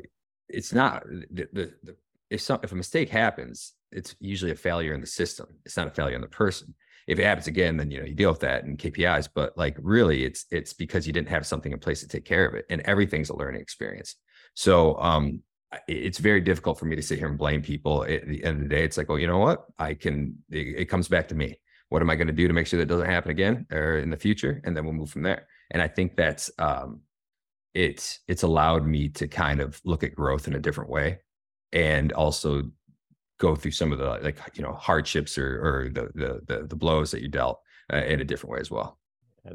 it's 0.48 0.74
not 0.74 1.04
the, 1.08 1.48
the, 1.52 1.74
the 1.84 1.96
if 2.30 2.42
some 2.42 2.60
if 2.64 2.72
a 2.72 2.76
mistake 2.76 3.10
happens 3.10 3.74
it's 3.92 4.16
usually 4.20 4.52
a 4.52 4.56
failure 4.56 4.94
in 4.94 5.02
the 5.02 5.08
system. 5.08 5.48
It's 5.66 5.78
not 5.78 5.88
a 5.88 5.92
failure 5.92 6.16
in 6.16 6.22
the 6.22 6.28
person. 6.28 6.76
If 7.08 7.20
it 7.20 7.24
happens 7.24 7.48
again 7.48 7.78
then 7.78 7.90
you 7.90 8.00
know 8.00 8.06
you 8.06 8.16
deal 8.16 8.32
with 8.32 8.42
that 8.42 8.66
in 8.66 8.76
kpis 8.76 9.30
but 9.34 9.58
like 9.58 9.78
really 9.82 10.26
it's 10.26 10.46
it's 10.52 10.74
because 10.74 11.08
you 11.08 11.14
didn't 11.14 11.30
have 11.30 11.48
something 11.48 11.72
in 11.72 11.80
place 11.80 12.02
to 12.02 12.08
take 12.08 12.26
care 12.26 12.46
of 12.46 12.54
it 12.54 12.66
and 12.70 12.82
everything's 12.82 13.30
a 13.30 13.36
learning 13.36 13.62
experience 13.62 14.18
so 14.58 15.00
um 15.00 15.44
it's 15.88 16.18
very 16.18 16.42
difficult 16.42 16.80
for 16.80 16.86
me 16.86 16.96
to 16.96 17.02
sit 17.04 17.20
here 17.20 17.28
and 17.28 17.38
blame 17.38 17.62
people 17.62 18.04
at 18.06 18.26
the 18.26 18.44
end 18.44 18.58
of 18.58 18.64
the 18.64 18.76
day. 18.76 18.84
It's 18.84 18.98
like 18.98 19.08
well 19.08 19.20
you 19.20 19.28
know 19.28 19.38
what? 19.38 19.66
I 19.78 19.94
can 19.94 20.36
it, 20.50 20.82
it 20.82 20.86
comes 20.86 21.08
back 21.08 21.28
to 21.28 21.36
me. 21.36 21.60
What 21.90 22.02
am 22.02 22.10
i 22.10 22.16
going 22.16 22.28
to 22.28 22.34
do 22.34 22.48
to 22.48 22.54
make 22.56 22.66
sure 22.66 22.80
that 22.80 22.88
doesn't 22.88 23.06
happen 23.06 23.30
again 23.30 23.68
or 23.72 24.00
in 24.00 24.10
the 24.10 24.18
future? 24.18 24.60
And 24.64 24.76
then 24.76 24.84
we'll 24.84 24.94
move 24.94 25.12
from 25.12 25.22
there. 25.22 25.48
And 25.70 25.80
i 25.82 25.88
think 25.88 26.16
that's 26.16 26.50
um 26.58 27.02
it's 27.76 28.20
it's 28.28 28.42
allowed 28.42 28.84
me 28.88 29.10
to 29.10 29.28
kind 29.28 29.60
of 29.62 29.80
look 29.86 30.04
at 30.04 30.16
growth 30.16 30.48
in 30.48 30.56
a 30.56 30.60
different 30.60 30.90
way 30.90 31.20
and 31.72 32.12
also 32.14 32.64
go 33.40 33.56
through 33.56 33.78
some 33.80 33.92
of 33.92 34.00
the 34.00 34.10
like 34.24 34.40
you 34.56 34.64
know 34.64 34.74
hardships 34.74 35.38
or 35.38 35.50
or 35.68 35.90
the 35.90 36.10
the 36.16 36.42
the, 36.48 36.68
the 36.68 36.76
blows 36.76 37.12
that 37.12 37.22
you 37.22 37.28
dealt 37.28 37.60
uh, 37.94 37.98
in 37.98 38.22
a 38.22 38.26
different 38.26 38.54
way 38.54 38.60
as 38.60 38.72
well 38.72 38.98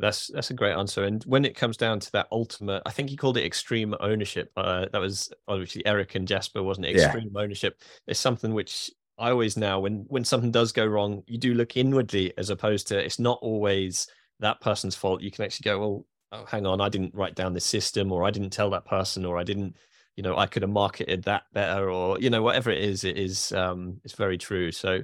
that's 0.01 0.29
that's 0.29 0.51
a 0.51 0.55
great 0.55 0.73
answer 0.73 1.05
and 1.05 1.23
when 1.25 1.45
it 1.45 1.57
comes 1.57 1.77
down 1.77 2.01
to 2.01 2.11
that 2.13 2.29
ultimate 2.31 2.83
i 2.87 2.91
think 2.91 3.09
he 3.09 3.17
called 3.17 3.37
it 3.37 3.45
extreme 3.45 3.95
ownership 4.01 4.51
uh, 4.57 4.87
that 4.93 5.01
was 5.01 5.33
obviously 5.49 5.85
eric 5.87 6.15
and 6.15 6.29
jasper 6.29 6.63
wasn't 6.63 6.87
it 6.87 6.97
extreme 6.97 7.31
yeah. 7.35 7.41
ownership 7.41 7.81
it's 8.07 8.21
something 8.21 8.55
which 8.55 8.91
i 9.19 9.31
always 9.31 9.57
now 9.57 9.81
when 9.81 10.05
when 10.09 10.25
something 10.25 10.51
does 10.51 10.73
go 10.73 10.87
wrong 10.87 11.23
you 11.27 11.39
do 11.39 11.55
look 11.55 11.77
inwardly 11.77 12.33
as 12.39 12.51
opposed 12.51 12.89
to 12.89 12.99
it's 12.99 13.19
not 13.19 13.39
always 13.43 14.07
that 14.41 14.61
person's 14.61 14.97
fault 14.97 15.21
you 15.21 15.31
can 15.31 15.45
actually 15.45 15.65
go 15.65 15.79
well 15.79 16.07
oh, 16.33 16.45
hang 16.47 16.67
on, 16.67 16.81
I 16.81 16.89
didn't 16.89 17.15
write 17.15 17.35
down 17.35 17.53
this 17.53 17.65
system, 17.65 18.11
or 18.11 18.25
I 18.25 18.31
didn't 18.31 18.51
tell 18.51 18.71
that 18.71 18.87
person, 18.87 19.25
or 19.25 19.39
I 19.39 19.45
didn't, 19.45 19.77
you 20.17 20.23
know, 20.23 20.37
I 20.37 20.47
could 20.47 20.63
have 20.63 20.71
marketed 20.71 21.25
that 21.25 21.45
better, 21.53 21.91
or 21.91 22.19
you 22.19 22.31
know, 22.31 22.43
whatever 22.43 22.71
it 22.71 22.83
is, 22.83 23.05
it 23.05 23.17
is, 23.17 23.53
um, 23.53 24.01
it's 24.05 24.15
very 24.15 24.39
true. 24.39 24.73
So, 24.73 25.03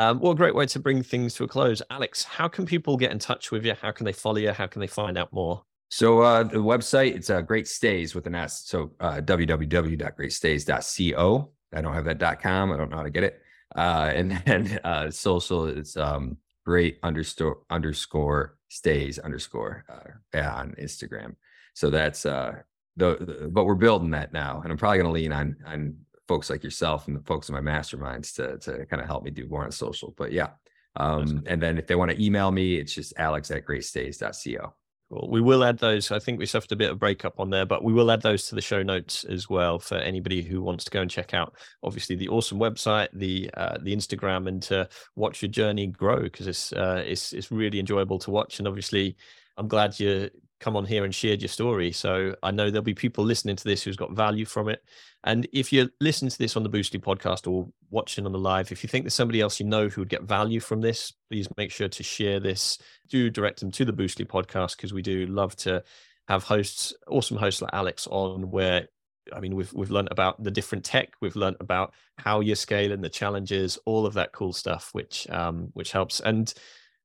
um, 0.00 0.18
what 0.18 0.30
a 0.30 0.34
great 0.34 0.54
way 0.54 0.64
to 0.64 0.80
bring 0.80 1.02
things 1.02 1.34
to 1.34 1.44
a 1.44 1.48
close, 1.48 1.82
Alex. 1.90 2.24
How 2.24 2.48
can 2.48 2.64
people 2.64 2.96
get 2.96 3.12
in 3.12 3.18
touch 3.18 3.50
with 3.50 3.66
you? 3.66 3.74
How 3.82 3.90
can 3.90 4.06
they 4.06 4.14
follow 4.14 4.38
you? 4.38 4.50
How 4.50 4.66
can 4.66 4.80
they 4.80 4.86
find 4.86 5.18
out 5.18 5.30
more? 5.30 5.62
So 5.90 6.22
uh, 6.22 6.44
the 6.44 6.56
website 6.56 7.14
it's 7.14 7.28
uh, 7.28 7.42
Great 7.42 7.68
Stays 7.68 8.14
with 8.14 8.26
an 8.26 8.34
S. 8.34 8.62
So 8.64 8.92
uh, 8.98 9.20
www.greatstays.co. 9.22 11.52
I 11.74 11.82
don't 11.82 11.92
have 11.92 12.06
that 12.06 12.40
.com. 12.40 12.72
I 12.72 12.78
don't 12.78 12.90
know 12.90 12.96
how 12.96 13.02
to 13.02 13.10
get 13.10 13.24
it. 13.24 13.42
Uh, 13.76 14.10
and 14.14 14.32
then 14.46 14.80
uh, 14.84 15.10
social 15.10 15.66
is 15.66 15.98
um, 15.98 16.38
great 16.64 16.98
underscore 17.02 17.58
underscore 17.68 18.56
stays 18.70 19.18
underscore 19.18 19.84
uh, 19.86 20.12
on 20.40 20.74
Instagram. 20.80 21.34
So 21.74 21.90
that's 21.90 22.24
uh 22.24 22.62
the, 22.96 23.16
the, 23.20 23.48
but 23.48 23.64
we're 23.64 23.74
building 23.74 24.10
that 24.10 24.32
now, 24.32 24.60
and 24.62 24.72
I'm 24.72 24.78
probably 24.78 24.98
going 24.98 25.08
to 25.08 25.12
lean 25.12 25.32
on 25.32 25.56
on 25.66 25.96
folks 26.30 26.48
like 26.48 26.62
yourself 26.62 27.08
and 27.08 27.16
the 27.16 27.24
folks 27.24 27.48
in 27.48 27.56
my 27.56 27.60
masterminds 27.60 28.32
to 28.36 28.56
to 28.58 28.86
kind 28.86 29.02
of 29.02 29.08
help 29.08 29.24
me 29.24 29.32
do 29.32 29.48
more 29.48 29.64
on 29.64 29.72
social. 29.72 30.14
But 30.16 30.30
yeah, 30.30 30.50
um, 30.94 31.42
and 31.46 31.60
then 31.60 31.76
if 31.76 31.88
they 31.88 31.96
want 31.96 32.12
to 32.12 32.24
email 32.24 32.52
me, 32.52 32.76
it's 32.76 32.94
just 32.94 33.12
alex 33.16 33.50
at 33.50 33.66
greatstays.co. 33.66 34.72
Cool. 35.10 35.28
We 35.28 35.40
will 35.40 35.64
add 35.64 35.78
those. 35.78 36.12
I 36.12 36.20
think 36.20 36.38
we 36.38 36.46
suffered 36.46 36.70
a 36.70 36.76
bit 36.76 36.92
of 36.92 37.00
breakup 37.00 37.40
on 37.40 37.50
there, 37.50 37.66
but 37.66 37.82
we 37.82 37.92
will 37.92 38.12
add 38.12 38.22
those 38.22 38.46
to 38.46 38.54
the 38.54 38.60
show 38.60 38.80
notes 38.84 39.24
as 39.24 39.50
well 39.50 39.80
for 39.80 39.96
anybody 39.96 40.40
who 40.40 40.62
wants 40.62 40.84
to 40.84 40.90
go 40.92 41.00
and 41.00 41.10
check 41.10 41.34
out, 41.34 41.56
obviously, 41.82 42.14
the 42.14 42.28
awesome 42.28 42.60
website, 42.60 43.08
the 43.12 43.50
uh, 43.54 43.78
the 43.82 43.92
Instagram, 43.92 44.46
and 44.46 44.62
to 44.62 44.88
watch 45.16 45.42
your 45.42 45.50
journey 45.50 45.88
grow 45.88 46.22
because 46.22 46.46
it's 46.46 46.72
uh, 46.74 47.02
it's 47.04 47.32
it's 47.32 47.50
really 47.50 47.80
enjoyable 47.80 48.20
to 48.20 48.30
watch. 48.30 48.60
And 48.60 48.68
obviously, 48.68 49.16
I'm 49.56 49.66
glad 49.66 49.98
you 49.98 50.30
come 50.60 50.76
on 50.76 50.84
here 50.84 51.04
and 51.04 51.14
shared 51.14 51.40
your 51.40 51.48
story. 51.48 51.90
So 51.90 52.36
I 52.42 52.50
know 52.50 52.70
there'll 52.70 52.82
be 52.82 52.94
people 52.94 53.24
listening 53.24 53.56
to 53.56 53.64
this 53.64 53.82
who's 53.82 53.96
got 53.96 54.12
value 54.12 54.44
from 54.44 54.68
it. 54.68 54.84
And 55.24 55.48
if 55.52 55.72
you're 55.72 55.88
listening 56.00 56.30
to 56.30 56.38
this 56.38 56.56
on 56.56 56.62
the 56.62 56.68
Boostly 56.68 57.00
podcast 57.00 57.50
or 57.50 57.68
watching 57.90 58.26
on 58.26 58.32
the 58.32 58.38
live, 58.38 58.70
if 58.70 58.82
you 58.82 58.88
think 58.88 59.04
there's 59.04 59.14
somebody 59.14 59.40
else 59.40 59.58
you 59.58 59.66
know 59.66 59.88
who 59.88 60.02
would 60.02 60.08
get 60.08 60.22
value 60.22 60.60
from 60.60 60.80
this, 60.80 61.12
please 61.30 61.48
make 61.56 61.70
sure 61.70 61.88
to 61.88 62.02
share 62.02 62.40
this. 62.40 62.78
Do 63.08 63.30
direct 63.30 63.60
them 63.60 63.70
to 63.72 63.84
the 63.84 63.92
Boostly 63.92 64.26
podcast 64.26 64.76
because 64.76 64.92
we 64.92 65.02
do 65.02 65.26
love 65.26 65.56
to 65.56 65.82
have 66.28 66.44
hosts, 66.44 66.94
awesome 67.08 67.38
hosts 67.38 67.62
like 67.62 67.72
Alex 67.72 68.06
on 68.06 68.50
where 68.50 68.86
I 69.32 69.40
mean, 69.40 69.54
we've 69.54 69.72
we've 69.72 69.90
learned 69.90 70.08
about 70.10 70.42
the 70.42 70.50
different 70.50 70.84
tech. 70.84 71.12
We've 71.20 71.36
learned 71.36 71.58
about 71.60 71.94
how 72.18 72.40
you're 72.40 72.56
scaling, 72.56 73.00
the 73.00 73.08
challenges, 73.08 73.78
all 73.84 74.06
of 74.06 74.14
that 74.14 74.32
cool 74.32 74.52
stuff, 74.52 74.90
which 74.92 75.28
um, 75.30 75.70
which 75.74 75.92
helps. 75.92 76.20
And 76.20 76.52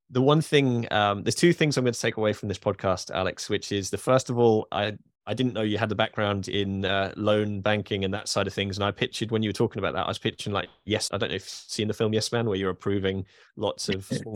the 0.10 0.22
one 0.22 0.42
thing 0.42 0.92
um, 0.92 1.24
there's 1.24 1.36
two 1.36 1.54
things 1.54 1.78
i'm 1.78 1.84
going 1.84 1.94
to 1.94 2.00
take 2.00 2.18
away 2.18 2.34
from 2.34 2.48
this 2.48 2.60
podcast 2.60 3.12
alex 3.12 3.50
which 3.50 3.72
is 3.72 3.90
the 3.90 3.98
first 3.98 4.30
of 4.30 4.38
all 4.38 4.68
i 4.72 4.94
I 5.28 5.34
didn't 5.34 5.54
know 5.54 5.64
you 5.64 5.78
had 5.78 5.90
the 5.90 5.96
background 5.96 6.48
in 6.48 6.86
uh, 6.86 7.12
loan 7.16 7.62
banking 7.62 8.06
and 8.06 8.14
that 8.14 8.28
side 8.28 8.46
of 8.46 8.54
things. 8.54 8.78
And 8.78 8.84
I 8.84 8.92
pictured 8.92 9.32
when 9.32 9.42
you 9.42 9.50
were 9.50 9.54
talking 9.54 9.80
about 9.80 9.94
that, 9.96 10.06
I 10.06 10.08
was 10.08 10.20
picturing 10.20 10.54
like, 10.54 10.70
yes, 10.86 11.10
I 11.12 11.18
don't 11.18 11.30
know 11.30 11.36
if 11.36 11.44
you've 11.44 11.50
seen 11.50 11.88
the 11.88 11.94
film 11.94 12.14
Yes 12.14 12.32
Man, 12.32 12.46
where 12.46 12.58
you're 12.58 12.70
approving 12.70 13.26
lots 13.56 13.90
of 13.90 14.12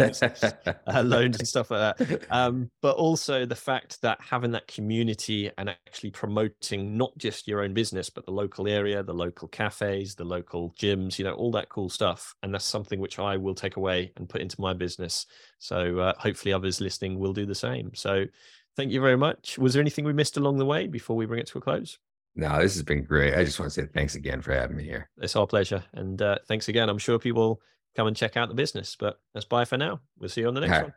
uh, 0.87 1.01
loans 1.03 1.37
and 1.37 1.47
stuff 1.47 1.69
like 1.69 1.97
that. 1.97 2.25
Um, 2.31 2.71
but 2.81 2.95
also 2.95 3.45
the 3.45 3.55
fact 3.55 4.01
that 4.01 4.19
having 4.19 4.51
that 4.51 4.67
community 4.67 5.51
and 5.57 5.69
actually 5.69 6.11
promoting 6.11 6.97
not 6.97 7.15
just 7.17 7.47
your 7.47 7.61
own 7.61 7.73
business, 7.73 8.09
but 8.09 8.25
the 8.25 8.31
local 8.31 8.67
area, 8.67 9.03
the 9.03 9.13
local 9.13 9.47
cafes, 9.47 10.15
the 10.15 10.23
local 10.23 10.73
gyms, 10.79 11.19
you 11.19 11.25
know, 11.25 11.33
all 11.33 11.51
that 11.51 11.69
cool 11.69 11.89
stuff. 11.89 12.33
And 12.41 12.53
that's 12.53 12.65
something 12.65 12.99
which 12.99 13.19
I 13.19 13.37
will 13.37 13.55
take 13.55 13.75
away 13.75 14.11
and 14.15 14.27
put 14.27 14.41
into 14.41 14.59
my 14.59 14.73
business. 14.73 15.27
So 15.59 15.99
uh, 15.99 16.13
hopefully 16.17 16.53
others 16.53 16.81
listening 16.81 17.19
will 17.19 17.33
do 17.33 17.45
the 17.45 17.53
same. 17.53 17.91
So 17.93 18.25
thank 18.75 18.91
you 18.91 19.01
very 19.01 19.17
much. 19.17 19.57
Was 19.57 19.73
there 19.73 19.81
anything 19.81 20.05
we 20.05 20.13
missed 20.13 20.37
along 20.37 20.57
the 20.57 20.65
way 20.65 20.87
before 20.87 21.15
we 21.15 21.25
bring 21.25 21.39
it 21.39 21.47
to 21.47 21.57
a 21.57 21.61
close? 21.61 21.99
No, 22.35 22.59
this 22.61 22.75
has 22.75 22.83
been 22.83 23.03
great. 23.03 23.33
I 23.35 23.43
just 23.43 23.59
want 23.59 23.71
to 23.71 23.81
say 23.81 23.87
thanks 23.87 24.15
again 24.15 24.41
for 24.41 24.53
having 24.53 24.77
me 24.77 24.83
here. 24.83 25.09
It's 25.17 25.35
our 25.35 25.47
pleasure. 25.47 25.83
And 25.93 26.21
uh, 26.21 26.37
thanks 26.47 26.69
again. 26.69 26.89
I'm 26.89 26.97
sure 26.97 27.19
people 27.19 27.61
come 27.95 28.07
and 28.07 28.15
check 28.15 28.37
out 28.37 28.49
the 28.49 28.55
business, 28.55 28.95
but 28.97 29.19
that's 29.33 29.45
bye 29.45 29.65
for 29.65 29.77
now. 29.77 29.99
We'll 30.17 30.29
see 30.29 30.41
you 30.41 30.47
on 30.47 30.53
the 30.53 30.61
next 30.61 30.83
one. 30.83 30.93